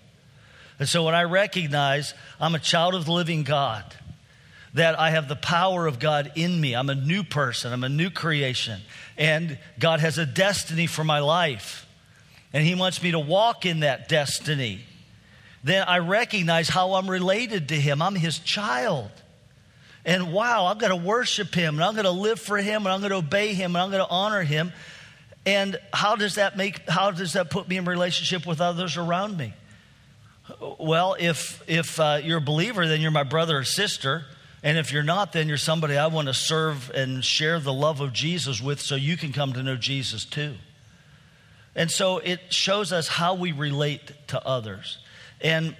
And 0.79 0.89
so 0.89 1.05
when 1.05 1.15
I 1.15 1.25
recognize 1.25 2.15
I'm 2.41 2.55
a 2.55 2.61
child 2.61 2.95
of 2.95 3.05
the 3.05 3.13
living 3.13 3.43
God, 3.43 3.85
that 4.75 4.99
I 4.99 5.11
have 5.11 5.29
the 5.29 5.37
power 5.37 5.87
of 5.87 5.99
God 5.99 6.33
in 6.35 6.61
me. 6.61 6.75
I'm 6.75 6.91
a 6.91 6.95
new 6.95 7.25
person, 7.25 7.73
I'm 7.73 7.85
a 7.85 7.89
new 7.89 8.11
creation, 8.11 8.81
and 9.17 9.59
God 9.79 10.01
has 10.01 10.19
a 10.19 10.27
destiny 10.27 10.87
for 10.87 11.05
my 11.05 11.19
life, 11.21 11.87
and 12.53 12.65
He 12.65 12.75
wants 12.75 13.03
me 13.03 13.11
to 13.13 13.19
walk 13.19 13.67
in 13.67 13.81
that 13.81 14.09
destiny. 14.09 14.85
Then 15.65 15.85
I 15.87 15.99
recognize 15.99 16.69
how 16.69 16.95
I'm 16.95 17.11
related 17.11 17.69
to 17.69 17.75
Him. 17.75 18.01
I'm 18.01 18.15
His 18.15 18.39
child. 18.39 19.11
And 20.05 20.33
wow, 20.33 20.67
I'm 20.67 20.79
going 20.79 20.91
to 20.91 21.07
worship 21.07 21.55
Him, 21.55 21.75
and 21.75 21.85
I'm 21.85 21.95
going 21.95 22.05
to 22.05 22.11
live 22.11 22.41
for 22.41 22.57
Him, 22.57 22.87
and 22.87 22.89
I'm 22.89 23.01
going 23.01 23.11
to 23.11 23.17
obey 23.17 23.55
Him, 23.55 23.77
and 23.77 23.83
I'm 23.83 23.91
going 23.91 24.05
to 24.05 24.11
honor 24.11 24.43
Him. 24.43 24.73
And 25.45 25.79
how 25.93 26.17
does 26.17 26.37
that 26.37 26.57
make, 26.57 26.89
how 26.89 27.11
does 27.11 27.33
that 27.33 27.51
put 27.51 27.69
me 27.69 27.77
in 27.77 27.85
relationship 27.85 28.47
with 28.47 28.61
others 28.61 28.97
around 28.97 29.37
me? 29.37 29.55
Well, 30.79 31.17
if, 31.19 31.63
if 31.67 32.01
uh, 32.01 32.21
you're 32.23 32.39
a 32.39 32.43
believer, 32.43 32.87
then 32.87 33.01
you're 33.01 33.11
my 33.11 33.23
brother 33.23 33.59
or 33.59 33.65
sister. 33.65 34.25
And 34.63 34.77
if 34.79 34.93
you're 34.93 35.03
not, 35.03 35.33
then 35.33 35.49
you're 35.49 35.57
somebody 35.57 35.97
I 35.97 36.09
want 36.09 36.29
to 36.29 36.35
serve 36.35 36.91
and 36.91 37.25
share 37.25 37.61
the 37.61 37.73
love 37.73 38.01
of 38.01 38.13
Jesus 38.13 38.61
with 38.61 38.81
so 38.81 38.95
you 38.95 39.17
can 39.17 39.33
come 39.33 39.53
to 39.53 39.63
know 39.63 39.77
Jesus 39.77 40.25
too. 40.25 40.55
And 41.75 41.91
so 41.91 42.19
it 42.19 42.41
shows 42.53 42.93
us 42.93 43.09
how 43.09 43.35
we 43.35 43.53
relate 43.53 44.13
to 44.29 44.45
others. 44.45 44.99
And 45.41 45.77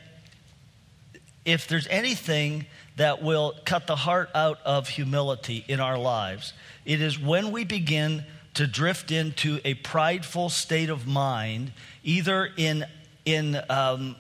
if 1.45 1.67
there's 1.67 1.87
anything 1.89 2.67
that 2.97 3.23
will 3.23 3.55
cut 3.65 3.87
the 3.87 3.97
heart 3.97 4.31
out 4.35 4.59
of 4.65 4.89
humility 4.89 5.65
in 5.69 5.81
our 5.81 5.99
lives, 5.99 6.53
it 6.85 7.01
is 7.01 7.19
when 7.19 7.53
we 7.53 7.65
begin 7.65 8.25
to 8.55 8.67
drift 8.67 9.13
into 9.13 9.61
a 9.65 9.75
prideful 9.75 10.49
state 10.49 10.91
of 10.91 11.07
mind, 11.07 11.73
either 12.03 12.49
in, 12.57 12.85
in 13.25 13.61
um, 13.71 14.17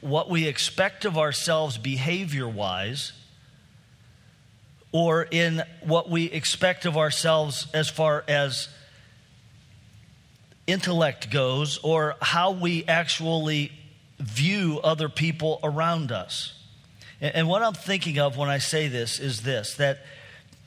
what 0.00 0.28
we 0.28 0.46
expect 0.46 1.04
of 1.04 1.16
ourselves 1.16 1.78
behavior 1.78 2.48
wise 2.48 3.12
or 4.92 5.22
in 5.30 5.62
what 5.80 6.10
we 6.10 6.24
expect 6.26 6.84
of 6.84 6.96
ourselves 6.96 7.66
as 7.72 7.88
far 7.88 8.24
as 8.28 8.68
intellect 10.66 11.30
goes, 11.30 11.78
or 11.78 12.14
how 12.20 12.52
we 12.52 12.84
actually 12.84 13.72
view 14.22 14.80
other 14.82 15.08
people 15.08 15.60
around 15.62 16.12
us. 16.12 16.54
And, 17.20 17.46
what 17.46 17.62
I'm 17.62 17.74
thinking 17.74 18.18
of 18.18 18.36
when 18.36 18.48
I 18.48 18.58
say 18.58 18.88
this 18.88 19.20
is 19.20 19.42
this 19.42 19.76
that 19.76 20.00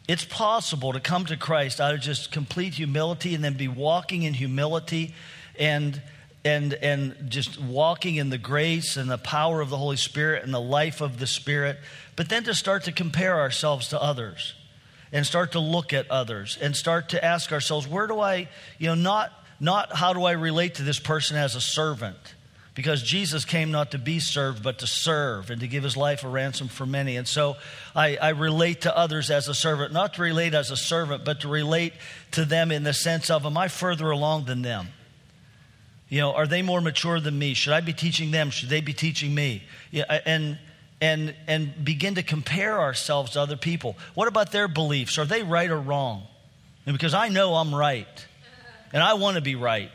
it's 0.08 0.24
possible 0.24 0.94
to 0.94 1.00
come 1.00 1.26
to 1.26 1.36
Christ 1.36 1.82
out 1.82 1.94
of 1.94 2.00
just 2.00 2.32
complete 2.32 2.76
humility 2.76 3.36
and 3.36 3.44
then 3.44 3.56
be 3.56 3.68
walking 3.68 4.24
in 4.24 4.34
humility 4.34 5.14
and 5.60 6.02
and 6.46 6.74
and 6.76 7.30
just 7.30 7.60
walking 7.60 8.16
in 8.16 8.30
the 8.30 8.38
grace 8.38 8.96
and 8.96 9.10
the 9.10 9.18
power 9.18 9.60
of 9.60 9.70
the 9.70 9.78
Holy 9.78 9.98
Spirit 9.98 10.44
and 10.44 10.54
the 10.54 10.62
life 10.62 11.02
of 11.02 11.20
the 11.20 11.28
Spirit 11.28 11.78
but 12.16 12.30
then 12.30 12.44
to 12.46 12.54
start 12.54 12.84
to 12.84 12.92
compare 12.92 13.40
ourselves 13.40 13.90
to 13.90 14.02
others 14.02 14.54
and 15.12 15.26
start 15.26 15.54
to 15.54 15.60
look 15.60 15.94
at 15.94 16.10
others 16.12 16.58
and 16.62 16.76
start 16.76 17.10
to 17.10 17.24
ask 17.24 17.52
ourselves, 17.52 17.88
where 17.88 18.08
do 18.08 18.20
I, 18.20 18.50
you 18.78 18.88
know, 18.88 18.96
not, 18.96 19.32
not 19.62 19.96
how 19.96 20.14
do 20.14 20.24
I 20.24 20.34
relate 20.34 20.76
to 20.76 20.84
this 20.84 21.00
person 21.00 21.38
as 21.38 21.56
a 21.56 21.62
servant, 21.62 22.35
because 22.76 23.02
Jesus 23.02 23.46
came 23.46 23.72
not 23.72 23.92
to 23.92 23.98
be 23.98 24.20
served, 24.20 24.62
but 24.62 24.80
to 24.80 24.88
serve 24.88 25.50
and 25.50 25.62
to 25.62 25.68
give 25.68 25.84
his 25.84 25.96
life 25.96 26.26
a 26.26 26.28
ransom 26.28 26.68
for 26.68 26.86
many. 26.86 27.16
And 27.16 27.26
so 27.26 27.56
I, 27.96 28.18
I, 28.18 28.30
relate 28.30 28.82
to 28.82 28.96
others 28.96 29.32
as 29.32 29.48
a 29.48 29.54
servant, 29.54 29.94
not 29.94 30.16
to 30.16 30.22
relate 30.22 30.54
as 30.54 30.72
a 30.72 30.78
servant, 30.78 31.24
but 31.24 31.40
to 31.40 31.48
relate 31.48 31.94
to 32.32 32.44
them 32.44 32.74
in 32.74 32.84
the 32.84 32.94
sense 32.94 33.30
of, 33.30 33.46
am 33.46 33.58
I 33.58 33.70
further 33.70 34.12
along 34.12 34.46
than 34.46 34.62
them? 34.62 34.90
You 36.10 36.20
know, 36.20 36.34
are 36.34 36.46
they 36.46 36.62
more 36.62 36.82
mature 36.82 37.20
than 37.22 37.40
me? 37.40 37.54
Should 37.54 37.74
I 37.74 37.80
be 37.80 37.94
teaching 37.94 38.32
them? 38.32 38.50
Should 38.50 38.70
they 38.70 38.82
be 38.82 38.94
teaching 38.94 39.34
me? 39.34 39.64
Yeah, 39.90 40.04
and 40.26 40.60
and 41.02 41.34
and 41.48 41.84
begin 41.84 42.16
to 42.16 42.24
compare 42.24 42.80
ourselves 42.80 43.32
to 43.32 43.42
other 43.42 43.58
people. 43.58 43.96
What 44.14 44.28
about 44.28 44.52
their 44.52 44.68
beliefs? 44.68 45.18
Are 45.18 45.26
they 45.26 45.42
right 45.42 45.70
or 45.70 45.80
wrong? 45.80 46.28
And 46.86 46.96
because 46.96 47.16
I 47.16 47.30
know 47.30 47.56
I'm 47.56 47.74
right, 47.74 48.28
and 48.94 49.02
I 49.02 49.16
want 49.16 49.36
to 49.36 49.42
be 49.42 49.56
right. 49.56 49.92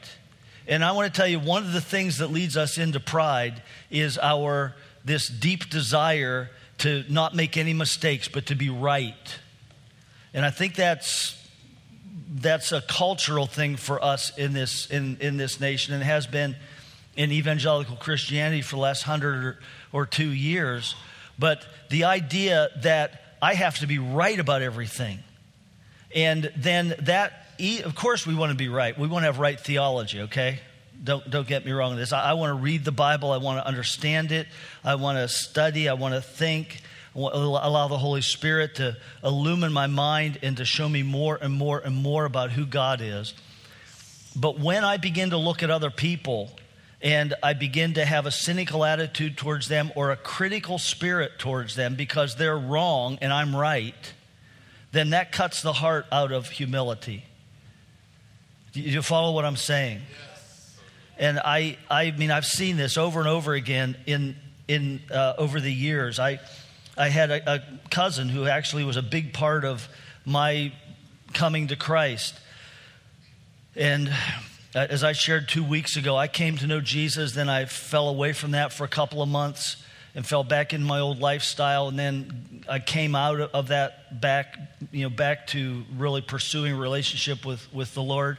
And 0.70 0.84
I 0.84 0.92
want 0.92 1.12
to 1.12 1.16
tell 1.18 1.26
you 1.26 1.40
one 1.40 1.64
of 1.64 1.72
the 1.72 1.80
things 1.80 2.18
that 2.18 2.30
leads 2.30 2.56
us 2.56 2.78
into 2.78 3.00
pride 3.00 3.60
is 3.90 4.16
our 4.16 4.76
this 5.04 5.26
deep 5.26 5.68
desire 5.68 6.48
to 6.78 7.04
not 7.08 7.34
make 7.34 7.56
any 7.56 7.74
mistakes, 7.74 8.28
but 8.28 8.46
to 8.46 8.54
be 8.54 8.70
right. 8.70 9.38
And 10.32 10.46
I 10.46 10.50
think 10.50 10.76
that's 10.76 11.36
that's 12.32 12.70
a 12.70 12.80
cultural 12.82 13.46
thing 13.46 13.74
for 13.74 14.02
us 14.02 14.30
in 14.38 14.52
this 14.52 14.86
in, 14.86 15.16
in 15.20 15.36
this 15.36 15.58
nation 15.58 15.92
and 15.92 16.04
has 16.04 16.28
been 16.28 16.54
in 17.16 17.32
evangelical 17.32 17.96
Christianity 17.96 18.62
for 18.62 18.76
the 18.76 18.82
last 18.82 19.02
hundred 19.02 19.44
or, 19.44 19.58
or 19.92 20.06
two 20.06 20.30
years. 20.30 20.94
But 21.36 21.66
the 21.88 22.04
idea 22.04 22.68
that 22.82 23.34
I 23.42 23.54
have 23.54 23.78
to 23.78 23.88
be 23.88 23.98
right 23.98 24.38
about 24.38 24.62
everything. 24.62 25.18
And 26.14 26.52
then 26.56 26.94
that 27.00 27.39
of 27.84 27.94
course, 27.94 28.26
we 28.26 28.34
want 28.34 28.50
to 28.50 28.56
be 28.56 28.68
right. 28.68 28.98
We 28.98 29.08
want 29.08 29.22
to 29.22 29.26
have 29.26 29.38
right 29.38 29.58
theology, 29.58 30.22
okay? 30.22 30.60
Don't, 31.02 31.28
don't 31.30 31.46
get 31.46 31.64
me 31.64 31.72
wrong 31.72 31.92
on 31.92 31.98
this. 31.98 32.12
I, 32.12 32.30
I 32.30 32.32
want 32.34 32.50
to 32.50 32.62
read 32.62 32.84
the 32.84 32.92
Bible. 32.92 33.32
I 33.32 33.38
want 33.38 33.58
to 33.58 33.66
understand 33.66 34.32
it. 34.32 34.46
I 34.84 34.96
want 34.96 35.18
to 35.18 35.28
study. 35.28 35.88
I 35.88 35.94
want 35.94 36.14
to 36.14 36.20
think. 36.20 36.80
Want 37.14 37.34
to 37.34 37.40
allow 37.40 37.88
the 37.88 37.98
Holy 37.98 38.22
Spirit 38.22 38.76
to 38.76 38.96
illumine 39.24 39.72
my 39.72 39.86
mind 39.86 40.38
and 40.42 40.56
to 40.58 40.64
show 40.64 40.88
me 40.88 41.02
more 41.02 41.38
and 41.40 41.52
more 41.52 41.78
and 41.78 41.96
more 41.96 42.24
about 42.24 42.52
who 42.52 42.66
God 42.66 43.00
is. 43.00 43.34
But 44.36 44.60
when 44.60 44.84
I 44.84 44.96
begin 44.96 45.30
to 45.30 45.36
look 45.36 45.62
at 45.62 45.70
other 45.70 45.90
people 45.90 46.52
and 47.02 47.34
I 47.42 47.54
begin 47.54 47.94
to 47.94 48.04
have 48.04 48.26
a 48.26 48.30
cynical 48.30 48.84
attitude 48.84 49.36
towards 49.36 49.68
them 49.68 49.90
or 49.96 50.10
a 50.10 50.16
critical 50.16 50.78
spirit 50.78 51.38
towards 51.38 51.74
them 51.74 51.96
because 51.96 52.36
they're 52.36 52.58
wrong 52.58 53.18
and 53.20 53.32
I'm 53.32 53.56
right, 53.56 54.12
then 54.92 55.10
that 55.10 55.32
cuts 55.32 55.62
the 55.62 55.72
heart 55.72 56.06
out 56.12 56.30
of 56.30 56.50
humility. 56.50 57.24
Do 58.72 58.80
you 58.80 59.02
follow 59.02 59.32
what 59.32 59.44
I'm 59.44 59.56
saying? 59.56 60.00
And 61.18 61.38
I, 61.38 61.76
I 61.90 62.12
mean, 62.12 62.30
I've 62.30 62.46
seen 62.46 62.76
this 62.76 62.96
over 62.96 63.18
and 63.18 63.28
over 63.28 63.52
again 63.52 63.96
in, 64.06 64.36
in, 64.68 65.00
uh, 65.12 65.34
over 65.38 65.60
the 65.60 65.72
years. 65.72 66.18
I, 66.18 66.40
I 66.96 67.08
had 67.08 67.30
a, 67.30 67.54
a 67.54 67.62
cousin 67.90 68.28
who 68.28 68.46
actually 68.46 68.84
was 68.84 68.96
a 68.96 69.02
big 69.02 69.32
part 69.32 69.64
of 69.64 69.88
my 70.24 70.72
coming 71.32 71.66
to 71.68 71.76
Christ. 71.76 72.34
And 73.74 74.08
uh, 74.74 74.86
as 74.88 75.02
I 75.02 75.12
shared 75.12 75.48
two 75.48 75.64
weeks 75.64 75.96
ago, 75.96 76.16
I 76.16 76.28
came 76.28 76.56
to 76.58 76.66
know 76.66 76.80
Jesus, 76.80 77.32
then 77.32 77.48
I 77.48 77.64
fell 77.64 78.08
away 78.08 78.32
from 78.32 78.52
that 78.52 78.72
for 78.72 78.84
a 78.84 78.88
couple 78.88 79.20
of 79.20 79.28
months 79.28 79.82
and 80.14 80.26
fell 80.26 80.44
back 80.44 80.72
in 80.72 80.82
my 80.82 81.00
old 81.00 81.20
lifestyle. 81.20 81.88
And 81.88 81.98
then 81.98 82.64
I 82.68 82.78
came 82.78 83.14
out 83.14 83.40
of 83.40 83.68
that 83.68 84.20
back, 84.20 84.58
you 84.90 85.02
know, 85.02 85.10
back 85.10 85.46
to 85.48 85.84
really 85.96 86.20
pursuing 86.20 86.76
relationship 86.76 87.44
with, 87.44 87.72
with 87.72 87.94
the 87.94 88.02
Lord. 88.02 88.38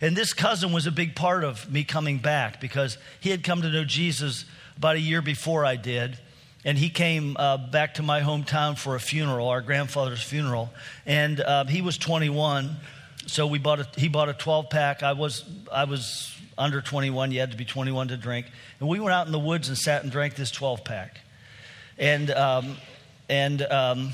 And 0.00 0.16
this 0.16 0.32
cousin 0.32 0.72
was 0.72 0.86
a 0.86 0.92
big 0.92 1.14
part 1.16 1.44
of 1.44 1.70
me 1.72 1.84
coming 1.84 2.18
back 2.18 2.60
because 2.60 2.98
he 3.20 3.30
had 3.30 3.42
come 3.42 3.62
to 3.62 3.70
know 3.70 3.84
Jesus 3.84 4.44
about 4.76 4.96
a 4.96 5.00
year 5.00 5.22
before 5.22 5.64
I 5.64 5.76
did. 5.76 6.18
And 6.64 6.76
he 6.76 6.90
came 6.90 7.36
uh, 7.38 7.56
back 7.56 7.94
to 7.94 8.02
my 8.02 8.20
hometown 8.20 8.76
for 8.76 8.96
a 8.96 9.00
funeral, 9.00 9.48
our 9.48 9.60
grandfather's 9.60 10.22
funeral. 10.22 10.70
And 11.06 11.40
uh, 11.40 11.64
he 11.64 11.80
was 11.80 11.96
21. 11.96 12.76
So 13.26 13.46
we 13.46 13.58
bought 13.58 13.80
a, 13.80 13.88
he 13.96 14.08
bought 14.08 14.28
a 14.28 14.34
12 14.34 14.70
pack. 14.70 15.02
I 15.02 15.12
was, 15.12 15.44
I 15.72 15.84
was 15.84 16.36
under 16.56 16.80
21. 16.80 17.32
You 17.32 17.40
had 17.40 17.50
to 17.50 17.56
be 17.56 17.64
21 17.64 18.08
to 18.08 18.16
drink. 18.16 18.46
And 18.80 18.88
we 18.88 19.00
went 19.00 19.12
out 19.12 19.26
in 19.26 19.32
the 19.32 19.38
woods 19.38 19.68
and 19.68 19.76
sat 19.76 20.02
and 20.02 20.12
drank 20.12 20.36
this 20.36 20.50
12 20.50 20.84
pack. 20.84 21.20
And, 21.98 22.30
um, 22.30 22.76
and 23.28 23.62
um, 23.62 24.10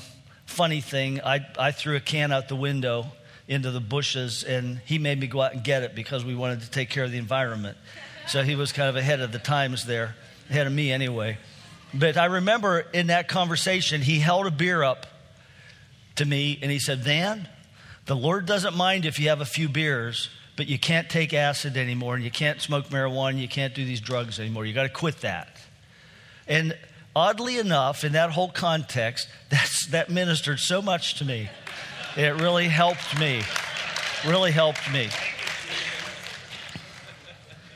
funny 0.46 0.80
thing, 0.80 1.20
I, 1.20 1.46
I 1.58 1.72
threw 1.72 1.96
a 1.96 2.00
can 2.00 2.32
out 2.32 2.48
the 2.48 2.56
window 2.56 3.06
into 3.48 3.70
the 3.70 3.80
bushes 3.80 4.44
and 4.44 4.78
he 4.86 4.98
made 4.98 5.20
me 5.20 5.26
go 5.26 5.42
out 5.42 5.52
and 5.52 5.62
get 5.62 5.82
it 5.82 5.94
because 5.94 6.24
we 6.24 6.34
wanted 6.34 6.62
to 6.62 6.70
take 6.70 6.88
care 6.88 7.04
of 7.04 7.10
the 7.10 7.18
environment. 7.18 7.76
So 8.28 8.42
he 8.42 8.54
was 8.54 8.72
kind 8.72 8.88
of 8.88 8.96
ahead 8.96 9.20
of 9.20 9.32
the 9.32 9.38
times 9.38 9.84
there, 9.84 10.14
ahead 10.48 10.66
of 10.66 10.72
me 10.72 10.92
anyway. 10.92 11.38
But 11.92 12.16
I 12.16 12.26
remember 12.26 12.80
in 12.92 13.08
that 13.08 13.28
conversation, 13.28 14.00
he 14.00 14.20
held 14.20 14.46
a 14.46 14.50
beer 14.50 14.82
up 14.82 15.06
to 16.16 16.24
me 16.24 16.58
and 16.62 16.70
he 16.70 16.78
said, 16.78 17.00
Van, 17.00 17.48
the 18.06 18.16
Lord 18.16 18.46
doesn't 18.46 18.76
mind 18.76 19.06
if 19.06 19.18
you 19.20 19.28
have 19.28 19.40
a 19.40 19.46
few 19.46 19.68
beers, 19.68 20.28
but 20.56 20.66
you 20.66 20.78
can't 20.78 21.08
take 21.08 21.32
acid 21.32 21.76
anymore 21.76 22.14
and 22.14 22.24
you 22.24 22.30
can't 22.30 22.60
smoke 22.60 22.88
marijuana, 22.88 23.40
you 23.40 23.48
can't 23.48 23.74
do 23.74 23.84
these 23.84 24.00
drugs 24.00 24.40
anymore. 24.40 24.66
You 24.66 24.74
got 24.74 24.82
to 24.82 24.88
quit 24.88 25.20
that. 25.20 25.56
And 26.48 26.76
oddly 27.14 27.58
enough, 27.58 28.04
in 28.04 28.12
that 28.12 28.30
whole 28.30 28.50
context, 28.50 29.28
that's, 29.48 29.86
that 29.88 30.10
ministered 30.10 30.58
so 30.58 30.82
much 30.82 31.14
to 31.16 31.24
me. 31.24 31.48
It 32.16 32.40
really 32.40 32.68
helped 32.68 33.18
me. 33.18 33.42
Really 34.26 34.52
helped 34.52 34.92
me. 34.92 35.08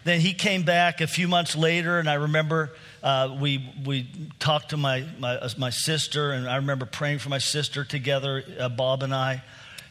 Then 0.04 0.20
he 0.20 0.34
came 0.34 0.62
back 0.62 1.00
a 1.00 1.08
few 1.08 1.26
months 1.26 1.56
later, 1.56 1.98
and 1.98 2.08
I 2.08 2.14
remember 2.14 2.70
uh, 3.02 3.36
we, 3.40 3.72
we 3.84 4.08
talked 4.38 4.70
to 4.70 4.76
my, 4.76 5.04
my, 5.18 5.38
my, 5.58 5.70
sister, 5.70 6.30
and 6.30 6.48
I 6.48 6.56
remember 6.56 6.86
praying 6.86 7.18
for 7.18 7.28
my 7.28 7.38
sister 7.38 7.84
together, 7.84 8.44
uh, 8.60 8.68
Bob 8.68 9.02
and 9.02 9.12
I. 9.12 9.42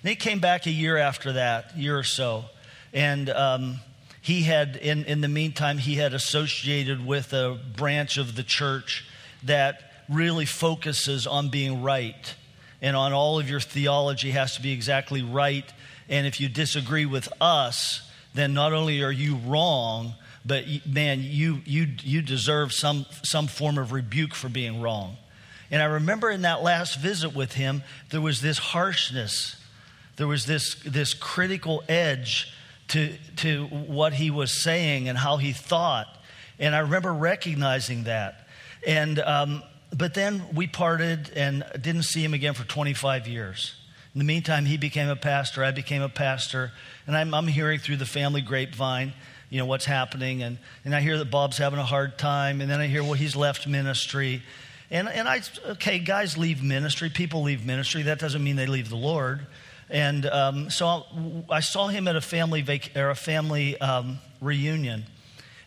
He 0.08 0.16
came 0.16 0.40
back 0.40 0.66
a 0.66 0.72
year 0.72 0.98
after 0.98 1.34
that, 1.34 1.78
year 1.78 1.98
or 1.98 2.04
so. 2.04 2.46
And 2.94 3.30
um, 3.30 3.80
he 4.22 4.44
had, 4.44 4.76
in, 4.76 5.06
in 5.06 5.22
the 5.22 5.28
meantime, 5.28 5.78
he 5.78 5.96
had 5.96 6.14
associated 6.14 7.06
with 7.06 7.34
a 7.34 7.60
branch 7.76 8.18
of 8.18 8.36
the 8.36 8.44
church 8.44 9.06
that 9.44 9.92
really 10.10 10.46
focuses 10.46 11.28
on 11.28 11.50
being 11.50 11.82
right 11.82 12.36
and 12.82 12.96
on 12.96 13.14
all 13.14 13.40
of 13.40 13.50
your 13.50 13.60
theology 13.60 14.32
has 14.32 14.56
to 14.56 14.62
be 14.62 14.72
exactly 14.72 15.22
right. 15.22 15.66
And 16.08 16.28
if 16.28 16.40
you 16.40 16.50
disagree 16.50 17.06
with 17.06 17.28
us, 17.42 18.08
then 18.34 18.54
not 18.54 18.74
only 18.74 19.02
are 19.02 19.12
you 19.12 19.38
wrong, 19.38 20.14
but 20.46 20.66
man, 20.86 21.22
you, 21.22 21.62
you, 21.66 21.88
you 22.04 22.22
deserve 22.22 22.74
some, 22.74 23.06
some 23.24 23.48
form 23.48 23.78
of 23.78 23.92
rebuke 23.92 24.36
for 24.36 24.50
being 24.50 24.82
wrong. 24.82 25.18
And 25.72 25.82
I 25.82 25.86
remember 25.86 26.30
in 26.30 26.44
that 26.44 26.62
last 26.62 27.00
visit 27.00 27.34
with 27.34 27.54
him, 27.54 27.82
there 28.12 28.22
was 28.22 28.42
this 28.42 28.60
harshness, 28.60 29.56
there 30.16 30.28
was 30.28 30.46
this, 30.46 30.76
this 30.86 31.14
critical 31.14 31.84
edge 31.90 32.54
to, 32.90 33.14
to 33.38 33.66
what 33.66 34.14
he 34.14 34.32
was 34.32 34.64
saying 34.64 35.10
and 35.10 35.18
how 35.18 35.38
he 35.38 35.52
thought. 35.52 36.08
And 36.60 36.76
I 36.76 36.80
remember 36.80 37.14
recognizing 37.14 38.04
that. 38.06 38.48
And 38.86 39.20
um, 39.20 39.64
but 39.98 40.14
then 40.14 40.44
we 40.54 40.68
parted 40.68 41.32
and 41.36 41.64
didn't 41.80 42.04
see 42.04 42.24
him 42.24 42.34
again 42.34 42.54
for 42.54 42.66
25 42.66 43.28
years. 43.28 43.76
In 44.14 44.20
the 44.20 44.26
meantime, 44.26 44.66
he 44.66 44.78
became 44.78 45.10
a 45.10 45.16
pastor. 45.16 45.64
I 45.64 45.72
became 45.72 46.02
a 46.02 46.10
pastor. 46.10 46.72
And 47.08 47.16
I'm, 47.16 47.34
I'm 47.34 47.48
hearing 47.48 47.80
through 47.80 47.98
the 47.98 48.06
family 48.06 48.42
grapevine, 48.42 49.14
you 49.50 49.60
know, 49.60 49.66
what's 49.66 49.86
happening. 49.86 50.44
And, 50.44 50.58
and 50.84 50.96
I 50.96 51.02
hear 51.02 51.18
that 51.18 51.32
Bob's 51.32 51.58
having 51.58 51.80
a 51.80 51.86
hard 51.86 52.18
time. 52.18 52.62
And 52.62 52.70
then 52.70 52.80
I 52.80 52.88
hear, 52.88 53.04
well, 53.04 53.14
he's 53.14 53.36
left 53.36 53.68
ministry. 53.68 54.42
And, 54.92 55.08
and 55.08 55.28
I, 55.28 55.42
okay, 55.72 56.00
guys 56.00 56.38
leave 56.38 56.64
ministry. 56.64 57.10
People 57.10 57.44
leave 57.44 57.66
ministry. 57.66 58.04
That 58.04 58.20
doesn't 58.20 58.44
mean 58.44 58.56
they 58.56 58.68
leave 58.68 58.90
the 58.90 58.96
Lord. 58.96 59.46
And 59.90 60.26
um, 60.26 60.70
so 60.70 61.04
I 61.50 61.60
saw 61.60 61.88
him 61.88 62.08
at 62.08 62.16
a 62.16 62.22
family, 62.22 62.62
vac- 62.62 62.96
or 62.96 63.10
a 63.10 63.16
family 63.16 63.80
um, 63.80 64.20
reunion. 64.42 65.06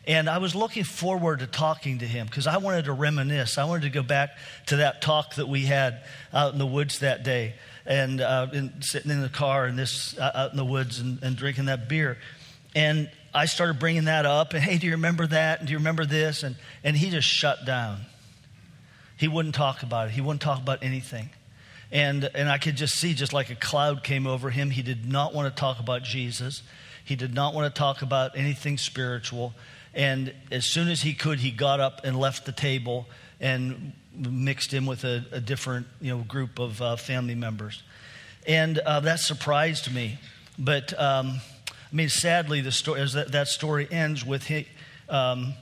And 0.06 0.28
I 0.28 0.38
was 0.38 0.54
looking 0.54 0.84
forward 0.84 1.40
to 1.40 1.46
talking 1.46 1.98
to 1.98 2.06
him 2.06 2.26
because 2.26 2.46
I 2.46 2.56
wanted 2.56 2.86
to 2.86 2.92
reminisce. 2.92 3.58
I 3.58 3.64
wanted 3.64 3.82
to 3.82 3.90
go 3.90 4.02
back 4.02 4.30
to 4.66 4.76
that 4.76 5.02
talk 5.02 5.34
that 5.34 5.48
we 5.48 5.66
had 5.66 6.02
out 6.32 6.54
in 6.54 6.58
the 6.58 6.66
woods 6.66 7.00
that 7.00 7.24
day 7.24 7.54
and 7.84 8.20
uh, 8.20 8.46
in, 8.52 8.80
sitting 8.80 9.10
in 9.10 9.20
the 9.20 9.28
car 9.28 9.66
and 9.66 9.78
this 9.78 10.16
uh, 10.18 10.32
out 10.34 10.50
in 10.50 10.56
the 10.56 10.64
woods 10.64 10.98
and, 10.98 11.22
and 11.22 11.36
drinking 11.36 11.66
that 11.66 11.88
beer. 11.90 12.16
And 12.74 13.10
I 13.34 13.44
started 13.44 13.78
bringing 13.78 14.06
that 14.06 14.24
up. 14.24 14.54
And 14.54 14.62
hey, 14.62 14.78
do 14.78 14.86
you 14.86 14.92
remember 14.92 15.26
that? 15.26 15.58
And 15.58 15.68
do 15.68 15.72
you 15.72 15.78
remember 15.78 16.06
this? 16.06 16.42
And, 16.42 16.56
and 16.82 16.96
he 16.96 17.10
just 17.10 17.28
shut 17.28 17.66
down. 17.66 18.00
He 19.18 19.28
wouldn't 19.28 19.54
talk 19.54 19.82
about 19.82 20.08
it, 20.08 20.12
he 20.12 20.22
wouldn't 20.22 20.42
talk 20.42 20.60
about 20.60 20.82
anything. 20.82 21.30
And, 21.90 22.28
and 22.34 22.48
I 22.48 22.58
could 22.58 22.76
just 22.76 22.96
see, 22.96 23.14
just 23.14 23.32
like 23.32 23.50
a 23.50 23.54
cloud 23.54 24.04
came 24.04 24.26
over 24.26 24.50
him, 24.50 24.70
he 24.70 24.82
did 24.82 25.08
not 25.08 25.34
want 25.34 25.54
to 25.54 25.58
talk 25.58 25.80
about 25.80 26.02
Jesus. 26.02 26.62
He 27.04 27.16
did 27.16 27.34
not 27.34 27.54
want 27.54 27.72
to 27.72 27.78
talk 27.78 28.02
about 28.02 28.36
anything 28.36 28.76
spiritual. 28.76 29.54
And 29.94 30.34
as 30.50 30.66
soon 30.66 30.88
as 30.88 31.00
he 31.00 31.14
could, 31.14 31.38
he 31.38 31.50
got 31.50 31.80
up 31.80 32.02
and 32.04 32.18
left 32.18 32.44
the 32.44 32.52
table 32.52 33.06
and 33.40 33.92
mixed 34.14 34.74
in 34.74 34.84
with 34.84 35.04
a, 35.04 35.24
a 35.32 35.40
different 35.40 35.86
you 36.00 36.14
know, 36.14 36.22
group 36.24 36.58
of 36.58 36.82
uh, 36.82 36.96
family 36.96 37.34
members. 37.34 37.82
And 38.46 38.78
uh, 38.78 39.00
that 39.00 39.20
surprised 39.20 39.92
me. 39.92 40.18
But 40.58 40.98
um, 41.00 41.40
I 41.70 41.96
mean, 41.96 42.08
sadly, 42.08 42.60
the 42.60 42.72
story, 42.72 43.00
as 43.00 43.14
that, 43.14 43.32
that 43.32 43.48
story 43.48 43.88
ends 43.90 44.24
with 44.26 44.44
he, 44.44 44.66
um, 45.08 45.54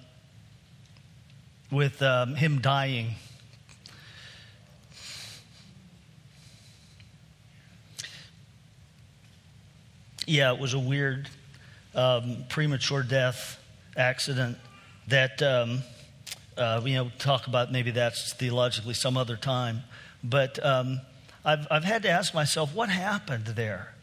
with 1.70 2.02
um, 2.02 2.34
him 2.34 2.60
dying. 2.60 3.14
Yeah, 10.26 10.52
it 10.52 10.58
was 10.58 10.74
a 10.74 10.78
weird 10.80 11.28
um, 11.94 12.44
premature 12.48 13.04
death 13.04 13.62
accident 13.96 14.58
that, 15.06 15.40
um, 15.40 15.82
uh, 16.58 16.80
you 16.84 16.94
know, 16.94 17.12
talk 17.20 17.46
about 17.46 17.70
maybe 17.70 17.92
that's 17.92 18.32
theologically 18.32 18.94
some 18.94 19.16
other 19.16 19.36
time. 19.36 19.84
But 20.24 20.64
um, 20.64 21.00
I've, 21.44 21.68
I've 21.70 21.84
had 21.84 22.02
to 22.02 22.10
ask 22.10 22.34
myself, 22.34 22.74
what 22.74 22.88
happened 22.88 23.46
there? 23.46 23.94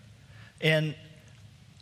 And 0.62 0.96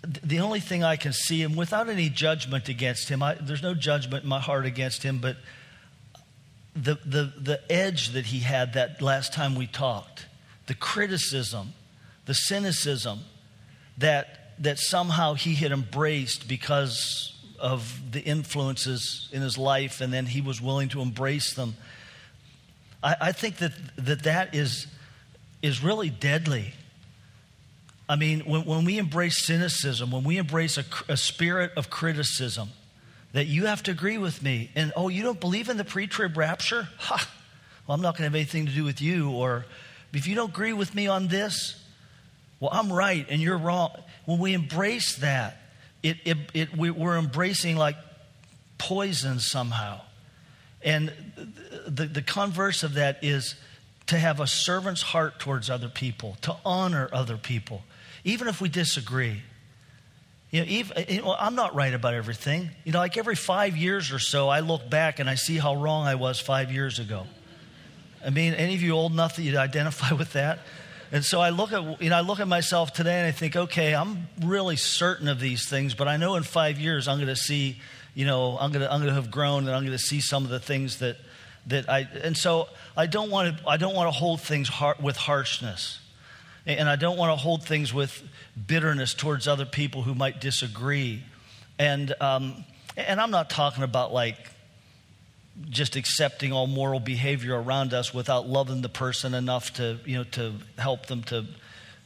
the 0.02 0.40
only 0.40 0.60
thing 0.60 0.84
I 0.84 0.96
can 0.96 1.14
see, 1.14 1.44
and 1.44 1.56
without 1.56 1.88
any 1.88 2.10
judgment 2.10 2.68
against 2.68 3.10
him, 3.10 3.22
I, 3.22 3.36
there's 3.36 3.62
no 3.62 3.76
judgment 3.76 4.24
in 4.24 4.30
my 4.30 4.40
heart 4.40 4.66
against 4.66 5.04
him, 5.04 5.20
but 5.20 5.38
the, 6.76 6.96
the, 7.06 7.32
the 7.38 7.72
edge 7.72 8.10
that 8.14 8.26
he 8.26 8.40
had 8.40 8.74
that 8.74 9.04
last 9.04 9.34
time 9.34 9.54
we 9.54 9.68
talked, 9.68 10.26
the 10.66 10.74
criticism, 10.74 11.74
the 12.26 12.34
cynicism 12.34 13.20
that, 13.98 14.54
that 14.60 14.80
somehow 14.80 15.34
he 15.34 15.56
had 15.56 15.72
embraced 15.72 16.48
because 16.48 17.38
of 17.60 18.02
the 18.12 18.22
influences 18.22 19.30
in 19.32 19.42
his 19.42 19.58
life, 19.58 20.02
and 20.02 20.12
then 20.12 20.26
he 20.26 20.42
was 20.42 20.62
willing 20.62 20.90
to 20.90 21.02
embrace 21.02 21.54
them. 21.54 21.76
I, 23.04 23.16
I 23.22 23.32
think 23.32 23.58
that, 23.58 23.72
that 23.98 24.24
that 24.24 24.56
is, 24.56 24.88
is 25.62 25.84
really 25.84 26.10
deadly. 26.10 26.74
I 28.10 28.16
mean, 28.16 28.42
when, 28.42 28.66
when 28.66 28.84
we 28.84 28.98
embrace 28.98 29.46
cynicism, 29.46 30.12
when 30.12 30.24
we 30.24 30.38
embrace 30.38 30.78
a, 30.78 30.84
a 31.08 31.16
spirit 31.16 31.72
of 31.78 31.90
criticism, 31.90 32.70
that 33.34 33.46
you 33.46 33.68
have 33.68 33.84
to 33.84 33.92
agree 33.92 34.18
with 34.18 34.44
me, 34.44 34.70
and 34.76 34.92
oh, 34.96 35.08
you 35.08 35.24
don't 35.24 35.40
believe 35.40 35.70
in 35.70 35.78
the 35.78 35.86
pre 35.86 36.08
trib 36.08 36.36
rapture? 36.36 36.90
Ha! 36.98 37.30
Well, 37.88 37.96
I'm 37.96 38.02
not 38.02 38.16
going 38.18 38.20
to 38.20 38.24
have 38.24 38.36
anything 38.36 38.66
to 38.66 38.72
do 38.72 38.84
with 38.84 39.02
you. 39.02 39.32
Or 39.32 39.66
if 40.14 40.28
you 40.28 40.36
don't 40.36 40.50
agree 40.50 40.74
with 40.74 40.94
me 40.94 41.08
on 41.08 41.28
this, 41.28 41.82
well, 42.62 42.70
I'm 42.72 42.94
right 42.94 43.26
and 43.30 43.42
you're 43.42 43.58
wrong. 43.58 43.92
When 44.24 44.40
we 44.40 44.54
embrace 44.54 45.18
that, 45.18 45.58
it, 46.02 46.18
it, 46.24 46.38
it, 46.54 46.78
we, 46.78 46.92
we're 46.92 47.18
embracing 47.18 47.76
like 47.76 47.98
poison 48.78 49.40
somehow. 49.40 50.00
And 50.82 51.12
the, 51.86 52.06
the 52.06 52.22
converse 52.22 52.84
of 52.84 52.94
that 52.94 53.22
is 53.22 53.56
to 54.08 54.18
have 54.18 54.40
a 54.40 54.48
servant's 54.48 55.02
heart 55.02 55.40
towards 55.40 55.70
other 55.70 55.90
people, 55.90 56.38
to 56.44 56.56
honor 56.64 57.10
other 57.12 57.36
people 57.36 57.84
even 58.24 58.48
if 58.48 58.62
we 58.62 58.70
disagree. 58.70 59.42
You 60.52 60.62
know, 60.62 60.66
even, 60.68 61.06
you 61.08 61.22
know, 61.22 61.36
I'm 61.38 61.56
not 61.56 61.76
right 61.76 61.94
about 61.94 62.14
everything. 62.14 62.70
You 62.84 62.92
know, 62.92 63.00
like 63.00 63.18
every 63.18 63.36
five 63.36 63.78
years 63.78 64.12
or 64.12 64.20
so, 64.20 64.50
I 64.50 64.60
look 64.60 64.90
back 64.90 65.20
and 65.20 65.30
I 65.30 65.36
see 65.36 65.58
how 65.58 65.76
wrong 65.76 66.06
I 66.06 66.16
was 66.16 66.40
five 66.40 66.72
years 66.72 67.00
ago. 67.00 67.26
I 68.26 68.30
mean, 68.30 68.54
any 68.54 68.76
of 68.76 68.82
you 68.82 68.92
old 68.92 69.14
enough 69.14 69.38
that 69.38 69.44
you'd 69.44 69.56
identify 69.56 70.14
with 70.18 70.34
that? 70.34 70.60
And 71.12 71.26
so 71.26 71.42
I 71.42 71.50
look 71.50 71.74
at, 71.74 72.02
you 72.02 72.10
know, 72.10 72.18
I 72.18 72.22
look 72.22 72.40
at 72.40 72.48
myself 72.48 72.94
today 72.94 73.20
and 73.20 73.28
I 73.28 73.32
think, 73.32 73.56
okay, 73.56 73.94
I'm 73.94 74.30
really 74.42 74.78
certain 74.78 75.28
of 75.28 75.40
these 75.42 75.68
things, 75.68 75.94
but 75.94 76.08
I 76.08 76.16
know 76.16 76.36
in 76.36 76.44
five 76.44 76.80
years 76.80 77.08
I'm 77.08 77.18
going 77.18 77.28
to 77.28 77.36
see, 77.36 77.80
you 78.16 78.26
know, 78.26 78.58
I'm 78.58 78.72
going 78.72 78.86
to, 78.86 78.92
I'm 78.92 79.00
going 79.02 79.10
to 79.10 79.16
have 79.16 79.30
grown 79.30 79.68
and 79.68 79.76
I'm 79.76 79.84
going 79.84 79.98
to 79.98 80.04
see 80.04 80.22
some 80.22 80.46
of 80.46 80.50
the 80.50 80.60
things 80.60 81.00
that, 81.00 81.18
that 81.68 81.90
I, 81.90 82.08
and 82.24 82.38
so 82.38 82.70
I 82.96 83.08
don't 83.08 83.30
want 83.30 83.58
to, 83.58 83.68
I 83.68 83.76
don't 83.76 83.94
want 83.94 84.08
to 84.08 84.18
hold 84.18 84.40
things 84.40 84.70
har- 84.70 84.96
with 85.02 85.18
harshness. 85.18 86.00
And 86.66 86.88
I 86.88 86.96
don't 86.96 87.18
want 87.18 87.32
to 87.32 87.36
hold 87.36 87.66
things 87.66 87.92
with 87.92 88.24
bitterness 88.68 89.14
towards 89.16 89.48
other 89.48 89.66
people 89.66 90.04
who 90.04 90.14
might 90.14 90.40
disagree. 90.40 91.24
And, 91.80 92.14
um, 92.22 92.64
and 92.96 93.20
I'm 93.20 93.32
not 93.32 93.50
talking 93.50 93.84
about 93.84 94.14
like 94.14 94.38
just 95.70 95.96
accepting 95.96 96.52
all 96.52 96.68
moral 96.68 97.00
behavior 97.00 97.62
around 97.62 97.94
us 97.94 98.14
without 98.14 98.48
loving 98.48 98.82
the 98.82 98.90
person 98.90 99.34
enough 99.34 99.74
to, 99.74 100.00
you 100.06 100.18
know, 100.18 100.24
to 100.24 100.54
help 100.78 101.06
them 101.08 101.24
to. 101.24 101.46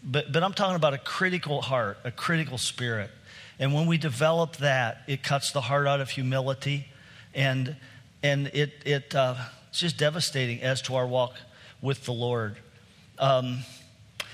But, 0.04 0.32
but 0.32 0.44
I'm 0.44 0.54
talking 0.54 0.76
about 0.76 0.94
a 0.94 0.98
critical 0.98 1.62
heart, 1.62 1.98
a 2.04 2.12
critical 2.12 2.58
spirit. 2.58 3.10
And 3.60 3.74
when 3.74 3.88
we 3.88 3.98
develop 3.98 4.58
that, 4.58 5.02
it 5.08 5.24
cuts 5.24 5.52
the 5.52 5.62
heart 5.62 5.88
out 5.88 6.02
of 6.02 6.10
humility. 6.10 6.88
And, 7.34 7.76
and 8.22 8.48
it, 8.48 8.74
it, 8.86 9.15
uh, 9.15 9.36
it's 9.70 9.80
just 9.80 9.98
devastating 9.98 10.62
as 10.62 10.82
to 10.84 10.96
our 10.96 11.08
walk 11.08 11.34
with 11.82 12.06
the 12.06 12.13
Lord. 12.13 12.58
Um, 13.18 13.60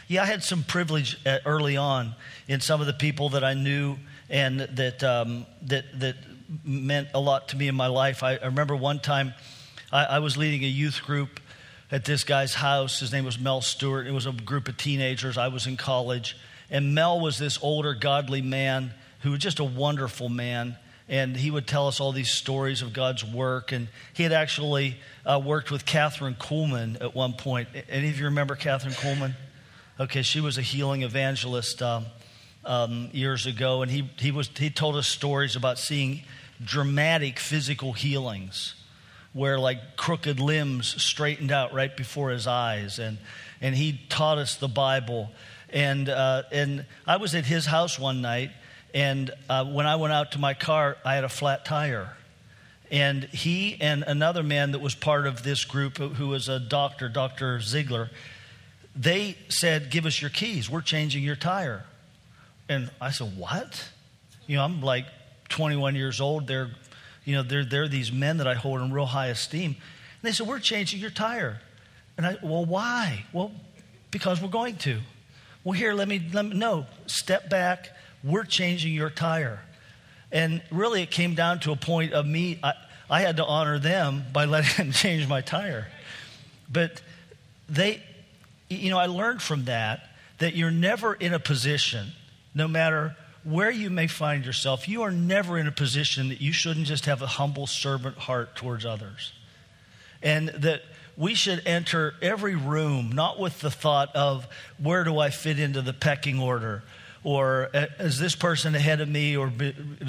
yeah, 0.07 0.23
I 0.23 0.25
had 0.25 0.43
some 0.43 0.63
privilege 0.63 1.17
early 1.45 1.77
on 1.77 2.15
in 2.47 2.60
some 2.60 2.81
of 2.81 2.88
the 2.88 2.93
people 2.93 3.29
that 3.29 3.43
I 3.43 3.53
knew 3.53 3.97
and 4.29 4.62
that, 4.62 5.03
um, 5.03 5.45
that, 5.63 5.99
that 5.99 6.15
meant 6.63 7.09
a 7.13 7.19
lot 7.19 7.49
to 7.49 7.57
me 7.57 7.67
in 7.67 7.75
my 7.75 7.87
life. 7.87 8.23
I, 8.23 8.35
I 8.35 8.45
remember 8.45 8.75
one 8.75 8.99
time 8.99 9.33
I, 9.91 10.05
I, 10.05 10.19
was 10.19 10.37
leading 10.37 10.63
a 10.63 10.67
youth 10.67 11.01
group 11.03 11.39
at 11.91 12.05
this 12.05 12.23
guy's 12.23 12.53
house. 12.53 12.99
His 12.99 13.11
name 13.11 13.25
was 13.25 13.39
Mel 13.39 13.61
Stewart. 13.61 14.07
It 14.07 14.11
was 14.11 14.25
a 14.25 14.31
group 14.31 14.67
of 14.67 14.77
teenagers. 14.77 15.37
I 15.37 15.47
was 15.47 15.67
in 15.67 15.77
college. 15.77 16.37
And 16.69 16.95
Mel 16.95 17.19
was 17.19 17.37
this 17.37 17.59
older, 17.61 17.93
godly 17.93 18.41
man 18.41 18.93
who 19.21 19.31
was 19.31 19.39
just 19.39 19.59
a 19.59 19.63
wonderful 19.63 20.29
man. 20.29 20.77
And 21.07 21.35
he 21.35 21.51
would 21.51 21.67
tell 21.67 21.87
us 21.87 21.99
all 21.99 22.11
these 22.11 22.31
stories 22.31 22.81
of 22.81 22.93
God's 22.93 23.25
work. 23.25 23.71
And 23.71 23.89
he 24.13 24.23
had 24.23 24.31
actually 24.31 24.97
uh, 25.25 25.41
worked 25.43 25.71
with 25.71 25.85
Kathryn 25.85 26.37
Kuhlman 26.37 27.01
at 27.01 27.13
one 27.13 27.33
point. 27.33 27.67
Any 27.89 28.09
of 28.09 28.17
you 28.17 28.25
remember 28.25 28.55
Kathryn 28.55 28.93
Kuhlman? 28.93 29.35
Okay, 29.99 30.21
she 30.21 30.39
was 30.39 30.57
a 30.57 30.61
healing 30.61 31.03
evangelist 31.03 31.81
um, 31.81 32.05
um, 32.63 33.09
years 33.11 33.45
ago, 33.45 33.81
and 33.81 33.91
he, 33.91 34.09
he, 34.17 34.31
was, 34.31 34.49
he 34.57 34.69
told 34.69 34.95
us 34.95 35.07
stories 35.07 35.55
about 35.55 35.77
seeing 35.77 36.21
dramatic 36.63 37.39
physical 37.39 37.93
healings 37.93 38.76
where 39.34 39.58
like 39.58 39.95
crooked 39.95 40.39
limbs 40.39 41.02
straightened 41.02 41.52
out 41.52 41.74
right 41.74 41.95
before 41.95 42.32
his 42.32 42.47
eyes. 42.47 43.00
And, 43.00 43.17
and 43.62 43.76
he 43.76 44.00
taught 44.10 44.38
us 44.38 44.56
the 44.56 44.67
Bible. 44.67 45.32
And, 45.69 46.10
uh, 46.10 46.43
and 46.52 46.86
I 47.08 47.17
was 47.17 47.34
at 47.34 47.45
his 47.45 47.65
house 47.65 47.97
one 47.97 48.21
night, 48.21 48.52
and 48.93 49.32
uh, 49.50 49.65
when 49.65 49.86
I 49.86 49.95
went 49.95 50.13
out 50.13 50.34
to 50.34 50.39
my 50.39 50.54
car, 50.54 50.97
I 51.06 51.15
had 51.15 51.24
a 51.24 51.30
flat 51.30 51.63
tire. 51.63 52.13
And 52.89 53.24
he 53.24 53.78
and 53.80 54.04
another 54.06 54.43
man 54.43 54.71
that 54.71 54.80
was 54.80 54.95
part 54.95 55.26
of 55.26 55.43
this 55.43 55.63
group, 55.63 55.97
who 55.97 56.28
was 56.28 56.50
a 56.50 56.60
doctor, 56.60 57.08
Dr. 57.08 57.62
Ziegler, 57.62 58.10
they 58.93 59.38
said, 59.47 59.89
Give 59.89 60.06
us 60.06 60.21
your 60.21 60.30
keys. 60.30 60.69
We're 60.69 60.82
changing 60.82 61.24
your 61.24 61.38
tire. 61.38 61.86
And 62.67 62.91
I 63.00 63.12
said, 63.12 63.38
What? 63.38 63.89
You 64.45 64.58
know, 64.58 64.65
I'm 64.65 64.82
like 64.82 65.06
21 65.51 65.95
years 65.95 66.19
old. 66.19 66.47
They're, 66.47 66.71
you 67.23 67.35
know, 67.35 67.43
they're, 67.43 67.65
they're 67.65 67.87
these 67.87 68.11
men 68.11 68.37
that 68.37 68.47
I 68.47 68.55
hold 68.55 68.81
in 68.81 68.91
real 68.91 69.05
high 69.05 69.27
esteem. 69.27 69.71
And 69.71 69.75
they 70.23 70.31
said, 70.31 70.47
We're 70.47 70.59
changing 70.59 70.99
your 70.99 71.11
tire. 71.11 71.61
And 72.17 72.25
I, 72.25 72.37
well, 72.41 72.65
why? 72.65 73.25
Well, 73.33 73.51
because 74.09 74.41
we're 74.41 74.49
going 74.49 74.75
to. 74.77 74.99
Well, 75.63 75.73
here, 75.73 75.93
let 75.93 76.07
me, 76.07 76.21
let 76.33 76.45
me, 76.45 76.55
no, 76.55 76.85
step 77.05 77.49
back. 77.49 77.89
We're 78.23 78.43
changing 78.43 78.93
your 78.93 79.09
tire. 79.09 79.59
And 80.31 80.61
really, 80.71 81.03
it 81.03 81.11
came 81.11 81.35
down 81.35 81.59
to 81.61 81.71
a 81.71 81.75
point 81.75 82.13
of 82.13 82.25
me, 82.25 82.59
I, 82.63 82.73
I 83.09 83.21
had 83.21 83.37
to 83.37 83.45
honor 83.45 83.77
them 83.77 84.23
by 84.33 84.45
letting 84.45 84.71
them 84.77 84.91
change 84.91 85.27
my 85.27 85.41
tire. 85.41 85.87
But 86.71 87.01
they, 87.69 88.01
you 88.69 88.89
know, 88.89 88.97
I 88.97 89.07
learned 89.07 89.41
from 89.41 89.65
that 89.65 90.07
that 90.39 90.55
you're 90.55 90.71
never 90.71 91.13
in 91.13 91.33
a 91.33 91.39
position, 91.39 92.13
no 92.55 92.67
matter 92.67 93.15
where 93.43 93.71
you 93.71 93.89
may 93.89 94.08
find 94.08 94.45
yourself, 94.45 94.88
you 94.88 95.01
are 95.04 95.12
never 95.12 95.58
in 95.58 95.67
a 95.67 95.71
position 95.71 96.30
that 96.30 96.41
you 96.41 96.54
shouldn't 96.54 96.86
just 96.86 97.06
have 97.06 97.21
a 97.21 97.27
humble 97.27 97.67
servant 97.67 98.17
heart 98.17 98.56
towards 98.56 98.86
others. 98.86 99.34
And 100.21 100.49
that 100.49 100.82
we 101.17 101.34
should 101.34 101.65
enter 101.65 102.13
every 102.21 102.56
room 102.56 103.12
not 103.12 103.39
with 103.39 103.60
the 103.60 103.71
thought 103.71 104.15
of 104.15 104.47
where 104.77 105.04
do 105.04 105.19
I 105.19 105.30
fit 105.30 105.60
into 105.60 105.82
the 105.82 105.93
pecking 105.93 106.39
order 106.39 106.84
or 107.23 107.69
uh, 107.73 107.88
is 107.99 108.19
this 108.19 108.36
person 108.36 108.75
ahead 108.75 109.01
of 109.01 109.10
me 109.10 109.36
or, 109.36 109.51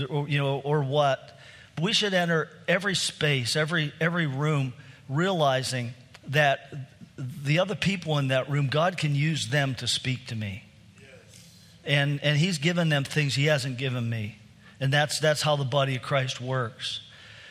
or 0.09 0.29
you 0.29 0.39
know 0.39 0.61
or 0.61 0.83
what 0.83 1.39
we 1.81 1.93
should 1.93 2.15
enter 2.15 2.49
every 2.69 2.95
space 2.95 3.57
every 3.57 3.93
every 4.01 4.27
room 4.27 4.73
realizing 5.09 5.93
that 6.29 6.73
the 7.17 7.59
other 7.59 7.75
people 7.75 8.19
in 8.19 8.29
that 8.29 8.51
room, 8.51 8.69
God 8.69 8.97
can 8.97 9.15
use 9.15 9.49
them 9.49 9.75
to 9.77 9.87
speak 9.87 10.27
to 10.29 10.37
me. 10.37 10.65
And, 11.85 12.21
and 12.23 12.39
He's 12.39 12.59
given 12.59 12.89
them 12.89 13.05
things 13.05 13.35
He 13.35 13.47
hasn't 13.47 13.79
given 13.79 14.09
me. 14.09 14.37
And 14.81 14.93
that's, 14.93 15.21
that's 15.21 15.43
how 15.43 15.57
the 15.57 15.65
body 15.65 15.97
of 15.97 16.03
Christ 16.03 16.41
works. 16.41 17.01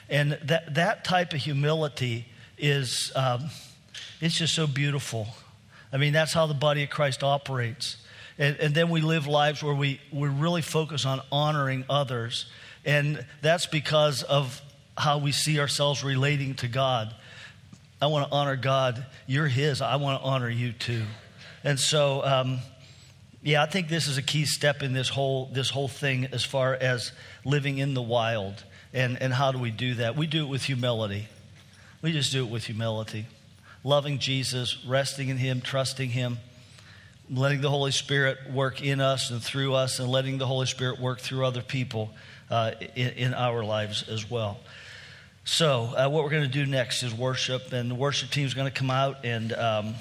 And 0.10 0.38
that, 0.44 0.76
that 0.76 1.06
type 1.06 1.34
of 1.34 1.40
humility 1.40 2.26
is, 2.58 3.12
um, 3.16 3.50
it's 4.20 4.38
just 4.38 4.54
so 4.54 4.68
beautiful. 4.68 5.28
I 5.94 5.98
mean, 5.98 6.14
that's 6.14 6.34
how 6.34 6.48
the 6.48 6.54
body 6.54 6.84
of 6.84 6.90
Christ 6.90 7.24
operates. 7.24 7.98
And, 8.38 8.58
and 8.58 8.76
then 8.76 8.90
we 8.90 9.02
live 9.02 9.28
lives 9.28 9.64
where 9.64 9.74
we, 9.74 10.02
we 10.12 10.28
really 10.28 10.62
focus 10.62 11.06
on 11.06 11.22
honoring 11.32 11.86
others. 11.90 12.48
And 12.84 13.26
that's 13.42 13.66
because 13.66 14.24
of 14.24 14.62
how 14.98 15.20
we 15.20 15.32
see 15.32 15.60
ourselves 15.60 16.04
relating 16.04 16.56
to 16.56 16.68
God. 16.68 17.14
I 18.02 18.08
want 18.08 18.28
to 18.28 18.34
honor 18.34 18.56
God. 18.56 19.06
You're 19.28 19.48
His. 19.48 19.82
I 19.82 19.96
want 19.98 20.20
to 20.20 20.26
honor 20.28 20.50
you 20.50 20.74
too. 20.74 21.04
And 21.64 21.80
so, 21.80 22.26
um, 22.26 22.60
yeah, 23.44 23.64
I 23.64 23.66
think 23.66 23.90
this 23.90 24.08
is 24.08 24.18
a 24.18 24.22
key 24.22 24.46
step 24.46 24.84
in 24.84 24.94
this 24.94 25.10
whole 25.10 25.48
this 25.48 25.70
whole 25.70 25.88
thing 25.88 26.28
as 26.32 26.44
far 26.44 26.76
as 26.76 27.12
living 27.44 27.80
in 27.80 27.94
the 27.94 28.02
wild 28.02 28.64
and 28.94 29.20
and 29.22 29.34
how 29.34 29.52
do 29.52 29.58
we 29.58 29.72
do 29.72 29.96
that? 29.96 30.16
We 30.16 30.28
do 30.28 30.44
it 30.46 30.50
with 30.50 30.64
humility. 30.64 31.28
We 32.02 32.12
just 32.12 32.32
do 32.32 32.46
it 32.46 32.52
with 32.52 32.66
humility, 32.66 33.26
loving 33.84 34.20
Jesus, 34.20 34.84
resting 34.86 35.30
in 35.30 35.38
Him, 35.38 35.62
trusting 35.62 36.10
Him, 36.10 36.38
letting 37.30 37.62
the 37.62 37.70
Holy 37.70 37.92
Spirit 37.92 38.38
work 38.52 38.84
in 38.84 39.00
us 39.00 39.30
and 39.30 39.42
through 39.42 39.74
us, 39.74 40.00
and 40.00 40.10
letting 40.10 40.38
the 40.38 40.48
Holy 40.48 40.66
Spirit 40.66 41.00
work 41.00 41.20
through 41.20 41.46
other 41.46 41.62
people 41.62 42.12
uh, 42.50 42.72
in, 42.96 43.10
in, 43.10 43.34
our 43.36 43.64
lives 43.64 44.08
as 44.10 44.30
well. 44.30 44.60
So, 45.46 45.94
uh, 45.96 46.10
what 46.10 46.24
we're 46.24 46.32
going 46.32 46.44
to 46.44 46.50
do 46.50 46.66
next 46.66 47.04
is 47.04 47.14
worship, 47.14 47.72
and 47.72 47.90
the 47.90 47.96
worship 47.96 48.32
team 48.32 48.46
is 48.46 48.54
going 48.54 48.72
to 48.72 48.78
come 48.78 48.92
out 48.92 49.26
and. 49.26 49.52
Um, 49.54 49.96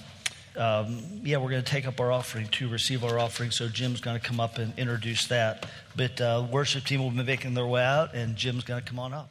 um, 0.60 1.02
yeah, 1.24 1.38
we're 1.38 1.50
going 1.50 1.62
to 1.62 1.70
take 1.70 1.86
up 1.86 2.00
our 2.00 2.12
offering 2.12 2.46
to 2.48 2.68
receive 2.68 3.02
our 3.02 3.18
offering. 3.18 3.50
So 3.50 3.68
Jim's 3.68 4.00
going 4.00 4.20
to 4.20 4.24
come 4.24 4.38
up 4.38 4.58
and 4.58 4.78
introduce 4.78 5.26
that. 5.28 5.66
But 5.96 6.20
uh, 6.20 6.46
worship 6.50 6.84
team 6.84 7.00
will 7.02 7.10
be 7.10 7.22
making 7.22 7.54
their 7.54 7.66
way 7.66 7.82
out, 7.82 8.14
and 8.14 8.36
Jim's 8.36 8.64
going 8.64 8.82
to 8.82 8.86
come 8.86 8.98
on 8.98 9.14
up. 9.14 9.30